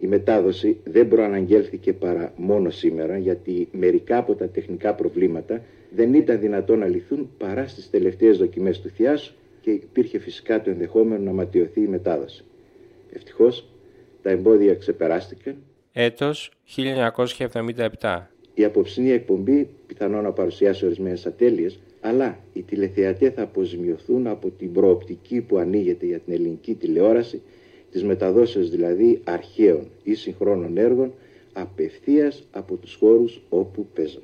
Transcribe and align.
Η 0.00 0.06
μετάδοση 0.06 0.80
δεν 0.84 1.08
προαναγγέλθηκε 1.08 1.92
παρά 1.92 2.32
μόνο 2.36 2.70
σήμερα 2.70 3.18
γιατί 3.18 3.68
μερικά 3.72 4.16
από 4.16 4.34
τα 4.34 4.48
τεχνικά 4.48 4.94
προβλήματα 4.94 5.62
δεν 5.94 6.14
ήταν 6.14 6.40
δυνατόν 6.40 6.78
να 6.78 6.86
λυθούν 6.86 7.30
παρά 7.38 7.66
στις 7.66 7.90
τελευταίες 7.90 8.38
δοκιμές 8.38 8.80
του 8.80 8.88
Θιάσου 8.88 9.34
και 9.60 9.70
υπήρχε 9.70 10.18
φυσικά 10.18 10.62
το 10.62 10.70
ενδεχόμενο 10.70 11.22
να 11.22 11.32
ματιωθεί 11.32 11.80
η 11.80 11.86
μετάδοση. 11.86 12.44
Ευτυχώς 13.12 13.68
τα 14.22 14.30
εμπόδια 14.30 14.74
ξεπεράστηκαν. 14.74 15.56
Έτος 15.92 16.52
1977. 18.00 18.30
Η 18.54 18.64
απόψινή 18.64 19.10
εκπομπή 19.10 19.68
πιθανόν 19.86 20.22
να 20.22 20.32
παρουσιάσει 20.32 20.84
ορισμένες 20.84 21.26
ατέλειες, 21.26 21.80
αλλά 22.00 22.38
οι 22.52 22.62
τηλεθεατές 22.62 23.32
θα 23.34 23.42
αποζημιωθούν 23.42 24.26
από 24.26 24.50
την 24.50 24.72
προοπτική 24.72 25.40
που 25.40 25.58
ανοίγεται 25.58 26.06
για 26.06 26.18
την 26.18 26.32
ελληνική 26.32 26.74
τηλεόραση, 26.74 27.42
τις 27.90 28.04
μεταδόσεις 28.04 28.70
δηλαδή 28.70 29.20
αρχαίων 29.24 29.90
ή 30.02 30.14
συγχρόνων 30.14 30.76
έργων, 30.76 31.12
απευθείας 31.52 32.42
από 32.50 32.76
τους 32.76 32.94
χώρους 32.94 33.42
όπου 33.48 33.86
παίζουν. 33.94 34.22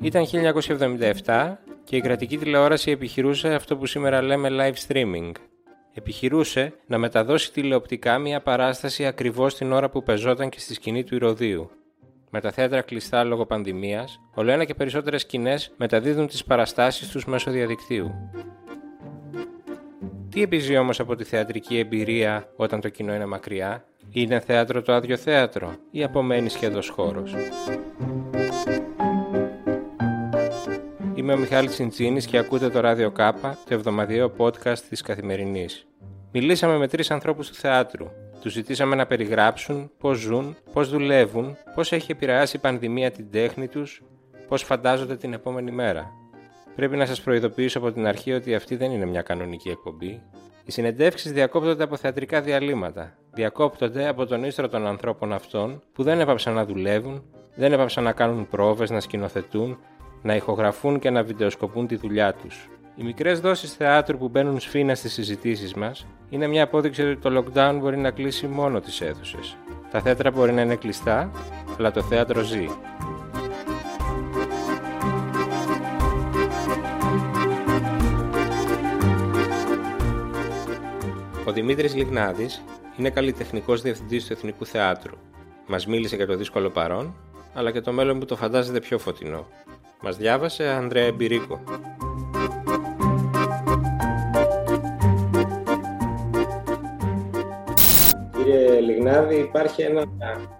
Ήταν 0.00 0.24
1977 1.24 1.54
και 1.84 1.96
η 1.96 2.00
κρατική 2.00 2.38
τηλεόραση 2.38 2.90
επιχειρούσε 2.90 3.48
αυτό 3.54 3.76
που 3.76 3.86
σήμερα 3.86 4.22
λέμε 4.22 4.48
live 4.52 4.88
streaming. 4.88 5.32
Επιχειρούσε 5.94 6.72
να 6.86 6.98
μεταδώσει 6.98 7.52
τηλεοπτικά 7.52 8.18
μια 8.18 8.40
παράσταση 8.40 9.06
ακριβώς 9.06 9.54
την 9.54 9.72
ώρα 9.72 9.90
που 9.90 10.02
πεζόταν 10.02 10.48
και 10.48 10.60
στη 10.60 10.74
σκηνή 10.74 11.04
του 11.04 11.14
Ηρωδίου. 11.14 11.70
Με 12.30 12.40
τα 12.40 12.50
θέατρα 12.50 12.80
κλειστά 12.80 13.24
λόγω 13.24 13.46
πανδημίας, 13.46 14.20
όλο 14.34 14.50
ένα 14.50 14.64
και 14.64 14.74
περισσότερες 14.74 15.20
σκηνές 15.20 15.74
μεταδίδουν 15.76 16.26
τις 16.26 16.44
παραστάσεις 16.44 17.08
τους 17.08 17.26
μέσω 17.26 17.50
διαδικτύου. 17.50 18.10
Τι 20.28 20.42
επιζεί 20.42 20.76
όμως 20.76 21.00
από 21.00 21.14
τη 21.14 21.24
θεατρική 21.24 21.78
εμπειρία 21.78 22.48
όταν 22.56 22.80
το 22.80 22.88
κοινό 22.88 23.14
είναι 23.14 23.26
μακριά, 23.26 23.84
είναι 24.10 24.40
θέατρο 24.40 24.82
το 24.82 24.92
άδειο 24.92 25.16
θέατρο 25.16 25.74
ή 25.90 26.04
απομένει 26.04 26.48
σχεδόν 26.48 26.82
χώρος; 26.90 27.34
Είμαι 31.14 31.32
ο 31.32 31.36
Μιχάλης 31.36 31.70
Τσιντσίνης 31.70 32.26
και 32.26 32.38
ακούτε 32.38 32.68
το 32.68 32.80
Ράδιο 32.80 33.10
Κάπα, 33.10 33.58
το 33.68 33.74
εβδομαδιαίο 33.74 34.32
podcast 34.36 34.78
της 34.88 35.02
Καθημερινής. 35.02 35.86
Μιλήσαμε 36.32 36.76
με 36.76 36.88
τρεις 36.88 37.10
ανθρώπους 37.10 37.48
του 37.48 37.54
θεάτρου. 37.54 38.06
Τους 38.40 38.52
ζητήσαμε 38.52 38.96
να 38.96 39.06
περιγράψουν 39.06 39.90
πώς 39.98 40.18
ζουν, 40.18 40.56
πώς 40.72 40.88
δουλεύουν, 40.88 41.56
πώς 41.74 41.92
έχει 41.92 42.12
επηρεάσει 42.12 42.56
η 42.56 42.60
πανδημία 42.60 43.10
την 43.10 43.30
τέχνη 43.30 43.68
τους, 43.68 44.02
πώς 44.48 44.62
φαντάζονται 44.62 45.16
την 45.16 45.32
επόμενη 45.32 45.70
μέρα. 45.70 46.10
Πρέπει 46.74 46.96
να 46.96 47.06
σας 47.06 47.20
προειδοποιήσω 47.20 47.78
από 47.78 47.92
την 47.92 48.06
αρχή 48.06 48.32
ότι 48.32 48.54
αυτή 48.54 48.76
δεν 48.76 48.90
είναι 48.90 49.06
μια 49.06 49.22
κανονική 49.22 49.68
εκπομπή. 49.68 50.22
Οι 50.64 50.70
συνεντεύξεις 50.70 51.32
διακόπτονται 51.32 51.82
από 51.82 51.96
θεατρικά 51.96 52.40
διαλύματα. 52.40 53.18
Διακόπτονται 53.32 54.08
από 54.08 54.26
τον 54.26 54.44
ίστρο 54.44 54.68
των 54.68 54.86
ανθρώπων 54.86 55.32
αυτών 55.32 55.82
που 55.92 56.02
δεν 56.02 56.20
έπαψαν 56.20 56.54
να 56.54 56.64
δουλεύουν, 56.64 57.24
δεν 57.54 57.72
έπαψαν 57.72 58.04
να 58.04 58.12
κάνουν 58.12 58.48
πρόβες, 58.48 58.90
να 58.90 59.00
σκηνοθετούν, 59.00 59.78
να 60.22 60.34
ηχογραφούν 60.34 60.98
και 60.98 61.10
να 61.10 61.22
βιντεοσκοπούν 61.22 61.86
τη 61.86 61.96
δουλειά 61.96 62.34
τους. 62.34 62.68
Οι 63.00 63.04
μικρές 63.04 63.40
δόσεις 63.40 63.72
θεάτρου 63.72 64.18
που 64.18 64.28
μπαίνουν 64.28 64.60
σφίνα 64.60 64.94
στις 64.94 65.12
συζητήσεις 65.12 65.74
μας 65.74 66.06
είναι 66.28 66.46
μια 66.46 66.62
απόδειξη 66.62 67.02
ότι 67.02 67.16
το 67.16 67.38
lockdown 67.38 67.76
μπορεί 67.80 67.96
να 67.96 68.10
κλείσει 68.10 68.46
μόνο 68.46 68.80
τις 68.80 69.00
αίθουσες. 69.00 69.56
Τα 69.90 70.00
θέατρα 70.00 70.30
μπορεί 70.30 70.52
να 70.52 70.60
είναι 70.60 70.76
κλειστά, 70.76 71.30
αλλά 71.78 71.90
το 71.90 72.02
θέατρο 72.02 72.42
ζει. 72.42 72.66
Ο 81.44 81.52
Δημήτρης 81.52 81.94
Λιγνάδης 81.94 82.62
είναι 82.96 83.10
καλλιτεχνικός 83.10 83.82
διευθυντής 83.82 84.26
του 84.26 84.32
Εθνικού 84.32 84.66
Θεάτρου. 84.66 85.16
Μας 85.66 85.86
μίλησε 85.86 86.16
για 86.16 86.26
το 86.26 86.36
δύσκολο 86.36 86.70
παρόν, 86.70 87.14
αλλά 87.54 87.70
και 87.70 87.80
το 87.80 87.92
μέλλον 87.92 88.18
που 88.18 88.24
το 88.24 88.36
φαντάζεται 88.36 88.80
πιο 88.80 88.98
φωτεινό. 88.98 89.46
Μας 90.02 90.16
διάβασε 90.16 90.68
Ανδρέα 90.68 91.04
Εμπειρίκο. 91.04 91.60
Υπάρχει 99.38 99.82
ένα 99.82 100.04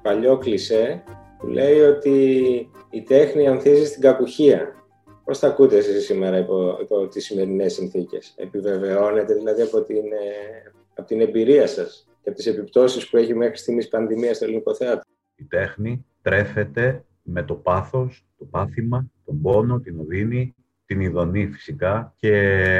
παλιό 0.02 0.38
κλισέ 0.38 1.02
που 1.38 1.46
λέει 1.46 1.80
ότι 1.80 2.16
η 2.90 3.02
τέχνη 3.02 3.48
ανθίζει 3.48 3.86
στην 3.86 4.00
κακουχία. 4.00 4.72
Πώς 5.24 5.38
τα 5.38 5.48
ακούτε 5.48 5.76
εσείς 5.76 6.04
σήμερα 6.04 6.38
υπό, 6.38 6.78
υπό 6.80 7.08
τις 7.08 7.24
σημερινές 7.24 7.72
συνθήκες; 7.72 8.34
Επιβεβαιώνετε 8.36 9.34
δηλαδή 9.34 9.62
από 9.62 9.82
την, 9.82 9.96
ε, 9.96 10.72
από 10.94 11.08
την 11.08 11.20
εμπειρία 11.20 11.66
σας 11.66 12.08
και 12.22 12.28
από 12.28 12.38
τις 12.38 12.46
επιπτώσεις 12.46 13.08
που 13.08 13.16
έχει 13.16 13.34
μέχρι 13.34 13.56
στιγμής 13.56 13.88
πανδημία 13.88 14.34
στο 14.34 14.44
ελληνικό 14.44 14.74
θέατρο. 14.74 15.10
Η 15.36 15.44
τέχνη 15.44 16.04
τρέφεται 16.22 17.04
με 17.22 17.42
το 17.42 17.54
πάθος, 17.54 18.26
το 18.38 18.44
πάθημα, 18.44 19.10
τον 19.24 19.40
πόνο, 19.40 19.80
την 19.80 20.00
οδύνη, 20.00 20.54
την 20.86 21.00
ειδονή 21.00 21.46
φυσικά 21.46 22.14
και 22.16 22.32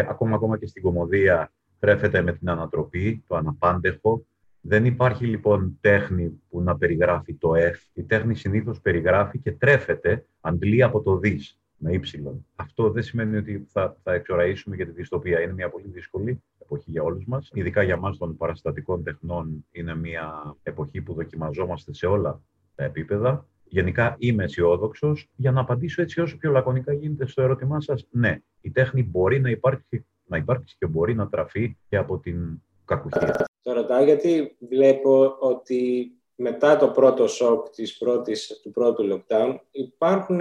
ακόμα, 0.09 0.34
ακόμα 0.34 0.59
και 0.59 0.66
στην 0.66 0.82
κομμωδία 0.82 1.53
τρέφεται 1.78 2.22
με 2.22 2.32
την 2.32 2.50
ανατροπή, 2.50 3.25
το 3.26 3.36
αναπάντεχο. 3.36 4.26
Δεν 4.68 4.84
υπάρχει 4.84 5.26
λοιπόν 5.26 5.78
τέχνη 5.80 6.40
που 6.48 6.62
να 6.62 6.76
περιγράφει 6.76 7.34
το 7.34 7.50
F. 7.54 7.76
Η 7.92 8.02
τέχνη 8.02 8.34
συνήθως 8.34 8.80
περιγράφει 8.80 9.38
και 9.38 9.52
τρέφεται, 9.52 10.26
αντλεί 10.40 10.82
από 10.82 11.02
το 11.02 11.18
δις 11.18 11.58
με 11.76 11.92
ύψιλον. 11.92 12.46
Αυτό 12.56 12.90
δεν 12.90 13.02
σημαίνει 13.02 13.36
ότι 13.36 13.66
θα, 13.68 13.96
θα 14.02 14.12
εξοραίσουμε 14.14 14.76
για 14.76 14.86
τη 14.86 14.92
δυστοπία. 14.92 15.40
Είναι 15.40 15.52
μια 15.52 15.68
πολύ 15.68 15.88
δύσκολη 15.88 16.42
εποχή 16.58 16.90
για 16.90 17.02
όλους 17.02 17.24
μας. 17.26 17.50
Ειδικά 17.52 17.82
για 17.82 17.96
μας 17.96 18.16
των 18.16 18.36
παραστατικών 18.36 19.02
τεχνών 19.02 19.66
είναι 19.70 19.96
μια 19.96 20.56
εποχή 20.62 21.00
που 21.00 21.14
δοκιμαζόμαστε 21.14 21.94
σε 21.94 22.06
όλα 22.06 22.40
τα 22.74 22.84
επίπεδα. 22.84 23.46
Γενικά 23.64 24.16
είμαι 24.18 24.44
αισιόδοξος 24.44 25.28
για 25.36 25.52
να 25.52 25.60
απαντήσω 25.60 26.02
έτσι 26.02 26.20
όσο 26.20 26.36
πιο 26.36 26.50
λακωνικά 26.50 26.92
γίνεται 26.92 27.26
στο 27.26 27.42
ερώτημά 27.42 27.80
σας. 27.80 28.06
Ναι, 28.10 28.38
η 28.60 28.70
τέχνη 28.70 29.02
μπορεί 29.02 29.40
να 29.40 29.50
υπάρξει, 29.50 30.06
να 30.26 30.36
υπάρξει 30.36 30.76
και 30.78 30.86
μπορεί 30.86 31.14
να 31.14 31.28
τραφεί 31.28 31.76
και 31.88 31.96
από 31.96 32.18
την 32.18 32.62
κακουχία. 32.84 33.47
Το 33.62 33.72
ρωτάω 33.72 34.04
γιατί 34.04 34.56
βλέπω 34.58 35.36
ότι 35.41 36.12
μετά 36.34 36.76
το 36.76 36.88
πρώτο 36.88 37.26
σοκ 37.26 37.69
της 37.70 37.98
πρώτης, 37.98 38.60
του 38.62 38.70
πρώτου 38.70 39.08
lockdown 39.12 39.56
υπάρχουν 39.70 40.41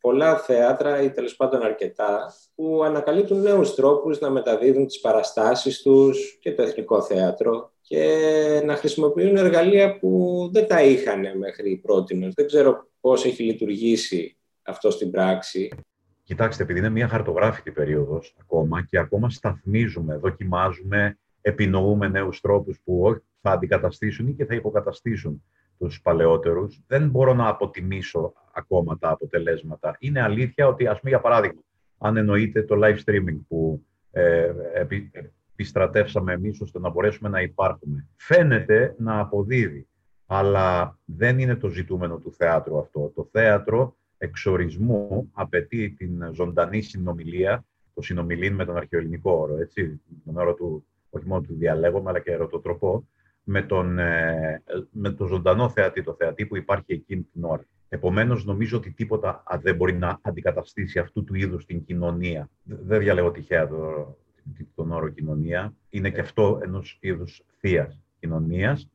πολλά 0.00 0.38
θέατρα 0.38 1.02
ή 1.02 1.10
τέλος 1.10 1.36
πάντων 1.36 1.62
αρκετά 1.62 2.34
που 2.54 2.82
ανακαλύπτουν 2.84 3.40
νέους 3.40 3.74
τρόπους 3.74 4.20
να 4.20 4.30
μεταδίδουν 4.30 4.86
τις 4.86 5.00
παραστάσεις 5.00 5.82
τους 5.82 6.38
και 6.40 6.52
το 6.52 6.62
Εθνικό 6.62 7.02
Θέατρο 7.02 7.72
και 7.80 8.62
να 8.64 8.76
χρησιμοποιούν 8.76 9.36
εργαλεία 9.36 9.98
που 9.98 10.50
δεν 10.52 10.66
τα 10.66 10.82
είχαν 10.82 11.38
μέχρι 11.38 11.76
πρώτη. 11.76 12.30
Δεν 12.34 12.46
ξέρω 12.46 12.86
πώς 13.00 13.24
έχει 13.24 13.42
λειτουργήσει 13.42 14.36
αυτό 14.62 14.90
στην 14.90 15.10
πράξη. 15.10 15.70
Κοιτάξτε, 16.22 16.62
επειδή 16.62 16.78
είναι 16.78 16.88
μια 16.88 17.08
χαρτογράφητη 17.08 17.70
περίοδος 17.70 18.36
ακόμα 18.40 18.84
και 18.84 18.98
ακόμα 18.98 19.30
σταθμίζουμε, 19.30 20.16
δοκιμάζουμε, 20.16 21.18
επινοούμε 21.40 22.08
νέους 22.08 22.40
τρόπους 22.40 22.80
που 22.84 23.22
θα 23.40 23.50
αντικαταστήσουν 23.50 24.28
ή 24.28 24.32
και 24.32 24.44
θα 24.44 24.54
υποκαταστήσουν 24.54 25.42
τους 25.78 26.00
παλαιότερους, 26.02 26.80
δεν 26.86 27.08
μπορώ 27.08 27.34
να 27.34 27.48
αποτιμήσω 27.48 28.32
ακόμα 28.52 28.98
τα 28.98 29.10
αποτελέσματα. 29.10 29.96
Είναι 29.98 30.22
αλήθεια 30.22 30.68
ότι, 30.68 30.86
ας 30.86 31.00
πούμε, 31.00 31.10
για 31.10 31.20
παράδειγμα, 31.20 31.60
αν 31.98 32.16
εννοείται 32.16 32.62
το 32.62 32.76
live 32.82 32.98
streaming 33.04 33.38
που 33.48 33.86
ε, 34.10 34.52
επιστρατεύσαμε 35.52 36.32
εμείς 36.32 36.60
ώστε 36.60 36.78
να 36.78 36.90
μπορέσουμε 36.90 37.28
να 37.28 37.40
υπάρχουμε. 37.40 38.06
Φαίνεται 38.16 38.94
να 38.98 39.18
αποδίδει, 39.18 39.86
αλλά 40.26 40.98
δεν 41.04 41.38
είναι 41.38 41.56
το 41.56 41.68
ζητούμενο 41.68 42.18
του 42.18 42.32
θέατρου 42.32 42.78
αυτό. 42.78 43.12
Το 43.14 43.28
θέατρο 43.30 43.96
εξορισμού 44.18 45.30
απαιτεί 45.32 45.90
την 45.90 46.34
ζωντανή 46.34 46.80
συνομιλία, 46.80 47.64
το 47.94 48.02
συνομιλήν 48.02 48.54
με 48.54 48.64
τον 48.64 48.76
αρχαιοελληνικό 48.76 49.32
όρο, 49.32 49.56
έτσι, 49.56 50.00
τον 50.24 50.36
όρο 50.36 50.54
του, 50.54 50.86
όχι 51.10 51.26
μόνο 51.26 51.40
του 51.40 51.54
διαλέγουμε, 51.54 52.10
αλλά 52.10 52.20
και 52.20 52.32
ερωτοτροπό, 52.32 53.08
με 53.42 53.62
τον, 53.62 53.98
ε, 53.98 54.62
με 54.90 55.10
το 55.10 55.26
ζωντανό 55.26 55.68
θεατή, 55.68 56.02
το 56.02 56.14
θεατή 56.14 56.46
που 56.46 56.56
υπάρχει 56.56 56.92
εκείνη 56.92 57.22
την 57.32 57.44
ώρα. 57.44 57.66
Επομένως, 57.88 58.44
νομίζω 58.44 58.76
ότι 58.76 58.92
τίποτα 58.92 59.42
δεν 59.60 59.76
μπορεί 59.76 59.94
να 59.94 60.18
αντικαταστήσει 60.22 60.98
αυτού 60.98 61.24
του 61.24 61.34
είδους 61.34 61.64
την 61.64 61.84
κοινωνία. 61.84 62.50
Δεν 62.64 62.98
διαλέγω 62.98 63.30
τυχαία 63.30 63.68
το, 63.68 64.16
τον 64.74 64.92
όρο 64.92 65.08
κοινωνία. 65.08 65.74
Είναι 65.88 66.10
και 66.10 66.20
αυτό 66.20 66.58
ενός 66.62 66.98
είδους 67.00 67.44
θείας 67.60 68.00
κοινωνίας. 68.20 68.90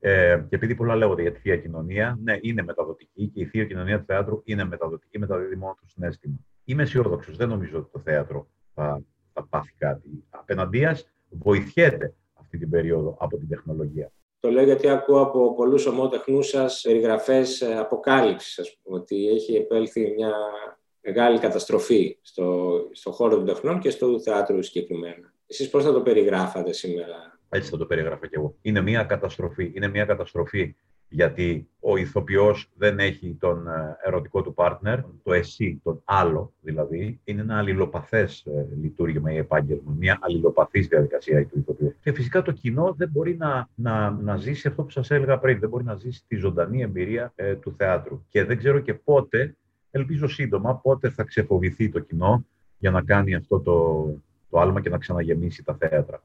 Ε, 0.00 0.44
και 0.48 0.56
επειδή 0.56 0.74
πολλά 0.74 0.96
λέγονται 0.96 1.22
για 1.22 1.32
τη 1.32 1.38
θεία 1.38 1.56
κοινωνία, 1.56 2.18
ναι, 2.22 2.38
είναι 2.40 2.62
μεταδοτική 2.62 3.28
και 3.28 3.40
η 3.40 3.44
θεία 3.44 3.64
κοινωνία 3.64 3.98
του 3.98 4.04
θεάτρου 4.04 4.42
είναι 4.44 4.64
μεταδοτική, 4.64 5.18
μεταδίδει 5.18 5.56
μόνο 5.56 5.76
το 5.80 5.86
συνέστημα. 5.86 6.36
Είμαι 6.64 6.82
αισιόδοξος, 6.82 7.36
δεν 7.36 7.48
νομίζω 7.48 7.78
ότι 7.78 7.90
το 7.92 7.98
θέατρο 7.98 8.48
θα, 8.74 9.02
θα 9.32 9.46
πάθει 9.46 9.72
κάτι. 9.78 10.24
Απέναντίας, 10.30 11.10
βοηθιέται 11.30 12.14
αυτή 12.34 12.58
την 12.58 12.70
περίοδο 12.70 13.16
από 13.20 13.36
την 13.36 13.48
τεχνολογία. 13.48 14.12
Το 14.40 14.50
λέω 14.50 14.64
γιατί 14.64 14.88
ακούω 14.88 15.20
από 15.20 15.54
πολλούς 15.54 15.86
ομότεχνούς 15.86 16.48
σας 16.48 16.80
περιγραφές 16.80 17.62
αποκάλυψης, 17.62 18.58
ας 18.58 18.78
πούμε, 18.82 18.98
ότι 18.98 19.28
έχει 19.28 19.54
επέλθει 19.54 20.12
μια 20.16 20.34
μεγάλη 21.00 21.38
καταστροφή 21.38 22.18
στο, 22.22 22.70
στο 22.92 23.12
χώρο 23.12 23.36
των 23.36 23.44
τεχνών 23.44 23.78
και 23.78 23.90
στο 23.90 24.20
θέατρο 24.20 24.62
συγκεκριμένα. 24.62 25.32
Εσείς 25.46 25.70
πώς 25.70 25.84
θα 25.84 25.92
το 25.92 26.00
περιγράφατε 26.00 26.72
σήμερα; 26.72 27.38
Έτσι 27.48 27.70
θα 27.70 27.76
το 27.76 27.86
περιγράφω 27.86 28.26
και 28.26 28.36
εγώ. 28.36 28.54
Είναι 28.62 28.80
μια 28.80 29.04
καταστροφή. 29.04 29.70
Είναι 29.74 29.88
μια 29.88 30.04
καταστροφή 30.04 30.76
γιατί 31.10 31.68
ο 31.80 31.96
ηθοποιός 31.96 32.70
δεν 32.76 32.98
έχει 32.98 33.36
τον 33.40 33.68
ε, 33.68 33.96
ερωτικό 34.04 34.42
του 34.42 34.54
πάρτνερ, 34.54 34.98
το 35.22 35.32
εσύ, 35.32 35.80
τον 35.82 36.02
άλλο 36.04 36.52
δηλαδή, 36.60 37.20
είναι 37.24 37.40
ένα 37.40 37.58
αλληλοπαθές 37.58 38.46
ε, 38.46 38.66
λειτουργήμα 38.80 39.32
ή 39.32 39.36
επάγγελμα, 39.36 39.94
μια 39.98 40.18
αλληλοπαθής 40.20 40.88
διαδικασία 40.88 41.46
του 41.46 41.58
ηθοποιού. 41.58 41.94
Και 42.02 42.12
φυσικά 42.12 42.42
το 42.42 42.52
κοινό 42.52 42.94
δεν 42.96 43.08
μπορεί 43.12 43.36
να, 43.36 43.68
να, 43.74 44.10
να 44.10 44.36
ζήσει 44.36 44.68
αυτό 44.68 44.82
που 44.82 44.90
σας 44.90 45.10
έλεγα 45.10 45.38
πριν, 45.38 45.58
δεν 45.58 45.68
μπορεί 45.68 45.84
να 45.84 45.94
ζήσει 45.94 46.22
τη 46.26 46.36
ζωντανή 46.36 46.82
εμπειρία 46.82 47.32
ε, 47.34 47.54
του 47.54 47.74
θεάτρου. 47.76 48.22
Και 48.28 48.44
δεν 48.44 48.58
ξέρω 48.58 48.78
και 48.78 48.94
πότε, 48.94 49.56
ελπίζω 49.90 50.28
σύντομα, 50.28 50.76
πότε 50.76 51.10
θα 51.10 51.22
ξεφοβηθεί 51.22 51.88
το 51.88 51.98
κοινό 51.98 52.44
για 52.78 52.90
να 52.90 53.02
κάνει 53.02 53.34
αυτό 53.34 53.60
το, 53.60 54.04
το 54.50 54.58
άλμα 54.58 54.80
και 54.80 54.88
να 54.88 54.98
ξαναγεμίσει 54.98 55.64
τα 55.64 55.74
θέατρα. 55.74 56.22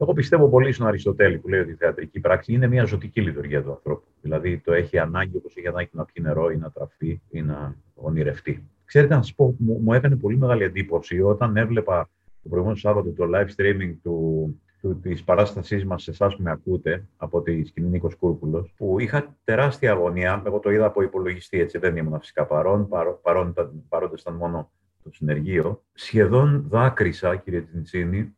Εγώ 0.00 0.12
πιστεύω 0.12 0.48
πολύ 0.48 0.72
στον 0.72 0.86
Αριστοτέλη 0.86 1.38
που 1.38 1.48
λέει 1.48 1.60
ότι 1.60 1.70
η 1.70 1.74
θεατρική 1.74 2.20
πράξη 2.20 2.52
είναι 2.52 2.66
μια 2.66 2.84
ζωτική 2.84 3.20
λειτουργία 3.20 3.62
του 3.62 3.70
ανθρώπου. 3.70 4.06
Δηλαδή 4.20 4.58
το 4.58 4.72
έχει 4.72 4.98
ανάγκη 4.98 5.36
όπως 5.36 5.56
έχει 5.56 5.66
ανάγκη 5.66 5.90
να 5.92 6.04
πιει 6.04 6.24
νερό 6.26 6.50
ή 6.50 6.56
να 6.56 6.70
τραφεί 6.70 7.20
ή 7.30 7.42
να 7.42 7.76
ονειρευτεί. 7.94 8.68
Ξέρετε, 8.84 9.14
να 9.14 9.22
σας 9.22 9.34
πω, 9.34 9.54
μου, 9.58 9.80
μου 9.82 9.92
έκανε 9.92 10.16
πολύ 10.16 10.36
μεγάλη 10.36 10.62
εντύπωση 10.62 11.20
όταν 11.20 11.56
έβλεπα 11.56 12.08
το 12.42 12.48
προηγούμενο 12.48 12.78
Σάββατο 12.78 13.10
το 13.10 13.24
live 13.34 13.48
streaming 13.56 13.94
του, 14.02 14.60
του, 14.80 15.00
της 15.00 15.24
παράστασής 15.24 15.84
μας 15.84 16.02
σε 16.02 16.10
εσάς 16.10 16.36
που 16.36 16.42
με 16.42 16.50
ακούτε 16.50 17.06
από 17.16 17.42
τη 17.42 17.64
σκηνή 17.64 17.88
Νίκος 17.88 18.14
Κούρκουλος 18.14 18.72
που 18.76 18.98
είχα 18.98 19.36
τεράστια 19.44 19.92
αγωνία, 19.92 20.42
εγώ 20.46 20.58
το 20.58 20.70
είδα 20.70 20.86
από 20.86 21.02
υπολογιστή 21.02 21.60
έτσι 21.60 21.78
δεν 21.78 21.96
ήμουν 21.96 22.18
φυσικά 22.20 22.46
παρόν, 22.46 22.88
παρό, 22.88 23.20
παρόν, 23.22 23.54
παρόντες 23.88 24.20
ήταν 24.20 24.34
μόνο 24.34 24.70
το 25.02 25.10
συνεργείο 25.12 25.82
σχεδόν 25.92 26.64
δάκρυσα 26.68 27.36
κύριε 27.36 27.60
Τιντσίνη 27.60 28.36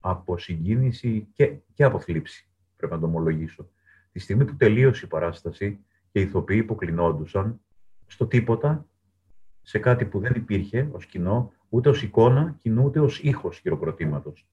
από 0.00 0.38
συγκίνηση 0.38 1.28
και, 1.32 1.56
και 1.74 1.84
από 1.84 2.00
θλίψη, 2.00 2.48
πρέπει 2.76 2.92
να 2.92 3.00
το 3.00 3.06
ομολογήσω. 3.06 3.70
Τη 4.12 4.18
στιγμή 4.18 4.44
που 4.44 4.56
τελείωσε 4.56 5.04
η 5.04 5.08
παράσταση 5.08 5.84
και 6.12 6.20
οι 6.20 6.22
ηθοποιοί 6.22 6.60
υποκλεινόντουσαν 6.62 7.60
στο 8.06 8.26
τίποτα, 8.26 8.88
σε 9.62 9.78
κάτι 9.78 10.04
που 10.04 10.18
δεν 10.18 10.32
υπήρχε 10.34 10.88
ως 10.92 11.06
κοινό, 11.06 11.52
ούτε 11.68 11.88
ως 11.88 12.02
εικόνα, 12.02 12.56
κοινού, 12.58 12.84
ούτε 12.84 13.00
ως 13.00 13.20
ήχος 13.22 13.58
χειροκροτήματος. 13.58 14.48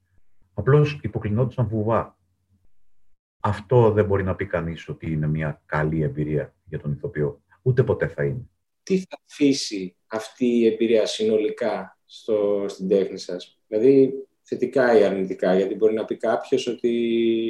Απλώς 0.54 1.00
υποκλεινόντουσαν 1.02 1.66
βουβά. 1.68 2.18
Αυτό 3.40 3.90
δεν 3.90 4.04
μπορεί 4.04 4.22
να 4.22 4.34
πει 4.34 4.46
κανείς 4.46 4.88
ότι 4.88 5.12
είναι 5.12 5.26
μια 5.26 5.62
καλή 5.66 6.02
εμπειρία 6.02 6.54
για 6.64 6.78
τον 6.78 6.92
ηθοποιό. 6.92 7.42
Ούτε 7.62 7.82
ποτέ 7.82 8.08
θα 8.08 8.24
είναι. 8.24 8.48
Τι 8.82 8.98
θα 8.98 9.18
αφήσει 9.28 9.96
αυτή 10.06 10.46
η 10.46 10.66
εμπειρία 10.66 11.06
συνολικά 11.06 11.98
στο, 12.04 12.64
στην 12.68 12.88
τέχνη 12.88 13.18
σας; 13.18 13.60
Δηλαδή, 13.66 14.12
θετικά 14.44 14.98
ή 14.98 15.04
αρνητικά, 15.04 15.54
γιατί 15.54 15.74
μπορεί 15.74 15.94
να 15.94 16.04
πει 16.04 16.16
κάποιος 16.16 16.66
ότι 16.66 16.90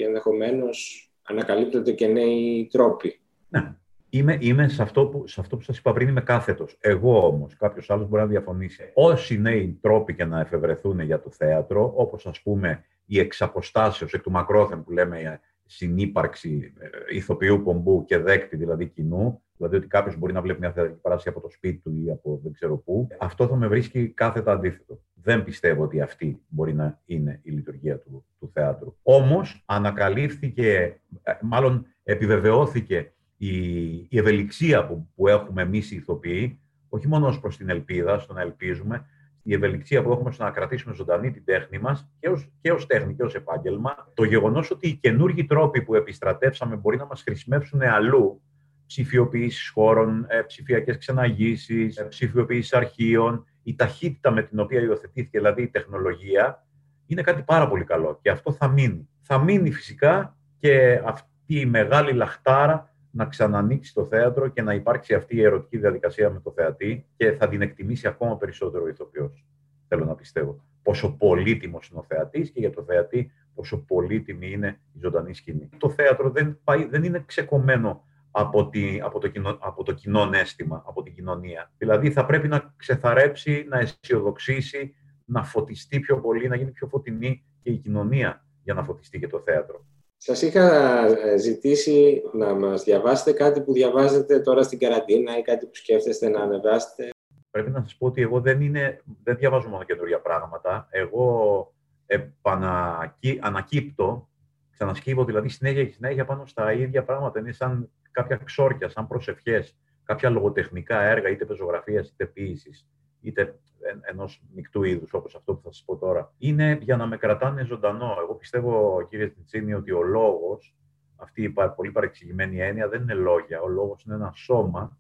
ενδεχομένως 0.07 1.09
ανακαλύπτονται 1.23 1.93
και 1.93 2.07
νέοι 2.07 2.69
τρόποι. 2.73 3.21
Ναι. 3.49 3.75
Είμαι, 4.11 4.39
είμαι 4.41 4.69
σε, 4.69 4.83
αυτό 4.83 5.07
που, 5.07 5.27
σε 5.27 5.41
αυτό 5.41 5.57
που 5.57 5.63
σας 5.63 5.79
είπα 5.79 5.93
πριν, 5.93 6.09
είμαι 6.09 6.21
κάθετος. 6.21 6.77
Εγώ 6.81 7.27
όμως, 7.27 7.57
κάποιος 7.57 7.91
άλλος 7.91 8.09
μπορεί 8.09 8.23
να 8.23 8.29
διαφωνήσει. 8.29 8.91
Όσοι 8.95 9.39
νέοι 9.39 9.79
τρόποι 9.81 10.15
και 10.15 10.25
να 10.25 10.41
εφευρεθούν 10.41 11.01
για 11.01 11.21
το 11.21 11.31
θέατρο, 11.31 11.93
όπως 11.97 12.27
ας 12.27 12.41
πούμε 12.41 12.85
η 13.07 13.19
εξαποστάσεως 13.19 14.13
εκ 14.13 14.23
του 14.23 14.31
μακρόθεν 14.31 14.85
που 14.85 14.93
λέμε 14.93 15.41
συνύπαρξη 15.67 16.73
ε, 16.79 17.17
ηθοποιού 17.17 17.63
πομπού 17.63 18.05
και 18.05 18.19
δέκτη 18.19 18.57
δηλαδή 18.57 18.87
κοινού, 18.87 19.43
δηλαδή 19.57 19.77
ότι 19.77 19.87
κάποιος 19.87 20.17
μπορεί 20.17 20.33
να 20.33 20.41
βλέπει 20.41 20.59
μια 20.59 20.73
θεατρική 20.73 21.01
παράσταση 21.01 21.29
από 21.29 21.41
το 21.41 21.51
σπίτι 21.51 21.79
του 21.79 22.03
ή 22.05 22.11
από 22.11 22.41
δεν 22.43 22.53
ξέρω 22.53 22.77
πού, 22.77 23.09
αυτό 23.19 23.47
θα 23.47 23.57
με 23.57 23.67
βρίσκει 23.67 24.09
κάθετα 24.09 24.53
αντίθετο. 24.53 25.01
Δεν 25.25 25.45
πιστεύω 25.45 25.83
ότι 25.83 26.01
αυτή 26.01 26.41
μπορεί 26.49 26.75
να 26.75 27.01
είναι 27.05 27.41
η 27.43 27.51
λειτουργία 27.51 27.99
του, 27.99 28.25
του 28.39 28.51
θεάτρου. 28.53 28.97
Όμως 29.03 29.63
ανακαλύφθηκε, 29.67 31.01
ε, 31.23 31.33
μάλλον 31.43 31.87
επιβεβαιώθηκε 32.03 33.13
η, 33.37 33.93
η 33.93 34.19
ευελιξία 34.19 34.87
που, 34.87 35.09
που 35.15 35.29
έχουμε 35.29 35.63
εμείς 35.63 35.91
οι 35.91 35.97
ηθοποιοί, 35.97 36.61
όχι 36.89 37.09
μόνο 37.09 37.27
ως 37.27 37.41
προς 37.41 37.57
την 37.57 37.69
ελπίδα, 37.69 38.19
στο 38.19 38.33
να 38.33 38.41
ελπίζουμε, 38.41 39.07
η 39.43 39.55
ευελιξία 39.55 40.03
που 40.03 40.13
έχουμε 40.13 40.31
στο 40.31 40.45
να 40.45 40.51
κρατήσουμε 40.51 40.95
ζωντανή 40.95 41.31
την 41.31 41.45
τέχνη 41.45 41.79
μας 41.79 42.11
και 42.21 42.29
ως 42.29 42.51
και 42.61 42.73
ως 42.73 42.87
τέχνη 42.87 43.15
και 43.15 43.23
ως 43.23 43.35
επάγγελμα, 43.35 44.13
το 44.15 44.25
γεγονός 44.25 44.71
ότι 44.71 44.89
οι 44.89 44.95
καινούργοι 44.95 45.45
τρόποι 45.45 45.83
που 45.83 45.95
επιστρατεύσαμε 45.95 46.77
μπορεί 46.77 46.97
να 46.97 47.07
μας 47.07 47.23
χρησιμεύσουν 47.23 47.83
αλλού, 47.83 48.43
ψηφιοποίησης 48.87 49.69
χώρων, 49.69 50.27
ε, 50.29 50.41
ψηφιακές 50.41 50.99
ξεναγήσει, 50.99 51.93
ε, 51.97 52.03
ψηφιοποίησης 52.03 52.73
αρχείων, 52.73 53.47
η 53.65 53.75
ταχύτητα 53.75 54.31
με 54.31 54.43
την 54.43 54.59
οποία 54.59 54.81
υιοθετήθηκε 54.81 55.39
δηλαδή 55.39 55.63
η 55.63 55.69
τεχνολογία, 55.69 56.67
είναι 57.07 57.23
κάτι 57.23 57.43
πάρα 57.43 57.69
πολύ 57.69 57.85
καλό 57.85 58.19
και 58.23 58.31
αυτό 58.31 58.53
θα 58.53 58.69
μείνει. 58.69 59.09
Θα 59.21 59.39
μείνει 59.39 59.71
φυσικά 59.71 60.37
και 60.59 61.03
αυτή 61.05 61.29
η 61.47 61.67
μεγάλη 61.67 62.13
λαχτάρα 62.13 62.95
να 63.11 63.27
ξανανοίξει 63.27 63.95
το 63.95 64.05
θέατρο 64.05 64.49
και 64.49 64.63
να 64.63 64.75
υπάρξει 64.75 65.15
αυτή 65.15 65.37
η 65.37 65.43
ερωτική 65.43 65.79
διαδικασία 65.79 66.31
με 66.31 66.41
το 66.41 66.53
θεατή 66.53 67.07
και 67.17 67.33
θα 67.33 67.49
την 67.49 67.63
εκτιμήσει 67.63 68.07
ακόμα 68.07 68.37
περισσότερο 68.37 68.85
ο 68.85 68.89
ηθοποιός. 68.89 69.45
Θέλω 69.89 70.05
να 70.05 70.15
πιστεύω. 70.15 70.65
Πόσο 70.83 71.17
πολύτιμος 71.17 71.89
είναι 71.89 71.99
ο 71.99 72.05
θεατής 72.09 72.51
και 72.51 72.61
για 72.61 72.71
το 72.71 72.83
θεατή 72.83 73.33
πόσο 73.55 73.79
πολύτιμη 73.79 74.51
είναι 74.51 74.81
η 74.93 74.99
ζωντανή 75.03 75.35
σκηνή. 75.35 75.69
Το 75.79 75.91
θέατρο 75.91 76.31
δεν, 76.31 76.59
πάει, 76.65 76.85
δεν 76.85 77.05
είναι 77.05 77.23
ξεκομμένο 77.27 78.05
από, 78.37 78.69
τη, 78.69 79.01
από, 79.03 79.19
το 79.19 79.29
κοινό, 79.29 79.59
από 79.61 79.83
το 79.83 79.93
κοινό 79.93 80.31
αίσθημα, 80.33 80.83
από 80.87 81.03
την 81.03 81.15
κοινωνία. 81.15 81.73
Δηλαδή 81.79 82.11
θα 82.11 82.27
πρέπει 82.27 82.49
να 82.49 82.75
ξεθαρέψει, 82.77 83.67
να 83.69 83.79
αισιοδοξήσει, 83.79 84.95
να 85.25 85.45
φωτιστεί 85.45 86.01
πιο 86.01 86.21
πολύ, 86.21 86.49
να 86.49 86.57
γίνει 86.57 86.71
πιο 86.71 86.87
φωτεινή 86.87 87.45
και 87.63 87.71
η 87.71 87.77
κοινωνία 87.77 88.45
για 88.63 88.75
να 88.75 88.85
φωτιστεί 88.85 89.19
και 89.19 89.27
το 89.27 89.41
θέατρο. 89.41 89.87
Σας 90.17 90.43
είχα 90.43 91.07
ε, 91.07 91.37
ζητήσει 91.37 92.23
να 92.33 92.55
μας 92.55 92.85
διαβάσετε 92.85 93.33
κάτι 93.33 93.61
που 93.61 93.73
διαβάζετε 93.73 94.41
τώρα 94.41 94.63
στην 94.63 94.79
καραντίνα 94.79 95.39
ή 95.39 95.43
κάτι 95.43 95.67
που 95.67 95.75
σκέφτεστε 95.75 96.29
να 96.29 96.41
ανεβάσετε. 96.41 97.11
Πρέπει 97.51 97.71
να 97.71 97.83
σας 97.83 97.97
πω 97.97 98.07
ότι 98.07 98.23
εγώ 98.23 98.41
δεν, 98.41 98.61
είναι, 98.61 99.03
δεν 99.23 99.37
διαβάζω 99.37 99.69
μόνο 99.69 99.85
καινούργια 99.85 100.21
πράγματα. 100.21 100.89
Εγώ 100.91 101.73
επανακύ, 102.07 103.39
ανακύπτω, 103.43 104.29
ξανασκύβω 104.73 105.25
δηλαδή 105.25 105.49
συνέχεια 105.49 105.85
και 105.85 105.93
συνέχεια 105.93 106.25
πάνω 106.25 106.47
στα 106.47 106.73
ίδια 106.73 107.05
πράγματα. 107.05 107.39
Είναι 107.39 107.53
σαν 107.53 107.91
κάποια 108.15 108.37
ξόρκια, 108.37 108.89
σαν 108.89 109.07
προσευχές, 109.07 109.77
κάποια 110.05 110.31
λογοτεχνικά 110.31 111.01
έργα, 111.03 111.29
είτε 111.29 111.45
πεζογραφίας 111.45 112.09
είτε 112.09 112.27
ποίησης 112.27 112.89
είτε 113.21 113.59
ενός 114.01 114.43
μεικτού 114.55 114.83
είδους, 114.83 115.13
όπως 115.13 115.35
αυτό 115.35 115.55
που 115.55 115.63
θα 115.63 115.73
σας 115.73 115.85
πω 115.85 115.97
τώρα, 115.97 116.33
είναι 116.39 116.79
για 116.83 116.97
να 116.97 117.07
με 117.07 117.17
κρατάνε 117.17 117.65
ζωντανό. 117.65 118.17
Εγώ 118.21 118.35
πιστεύω, 118.35 119.07
κύριε 119.11 119.29
Τιτσίνη, 119.29 119.75
ότι 119.75 119.93
ο 119.93 120.03
λόγος, 120.03 120.77
αυτή 121.17 121.43
η 121.43 121.55
πολύ 121.77 121.91
παρεξηγημένη 121.91 122.61
έννοια, 122.61 122.89
δεν 122.89 123.03
είναι 123.03 123.15
λόγια. 123.15 123.61
Ο 123.61 123.69
λόγος 123.69 124.05
είναι 124.05 124.15
ένα 124.15 124.33
σώμα 124.35 124.99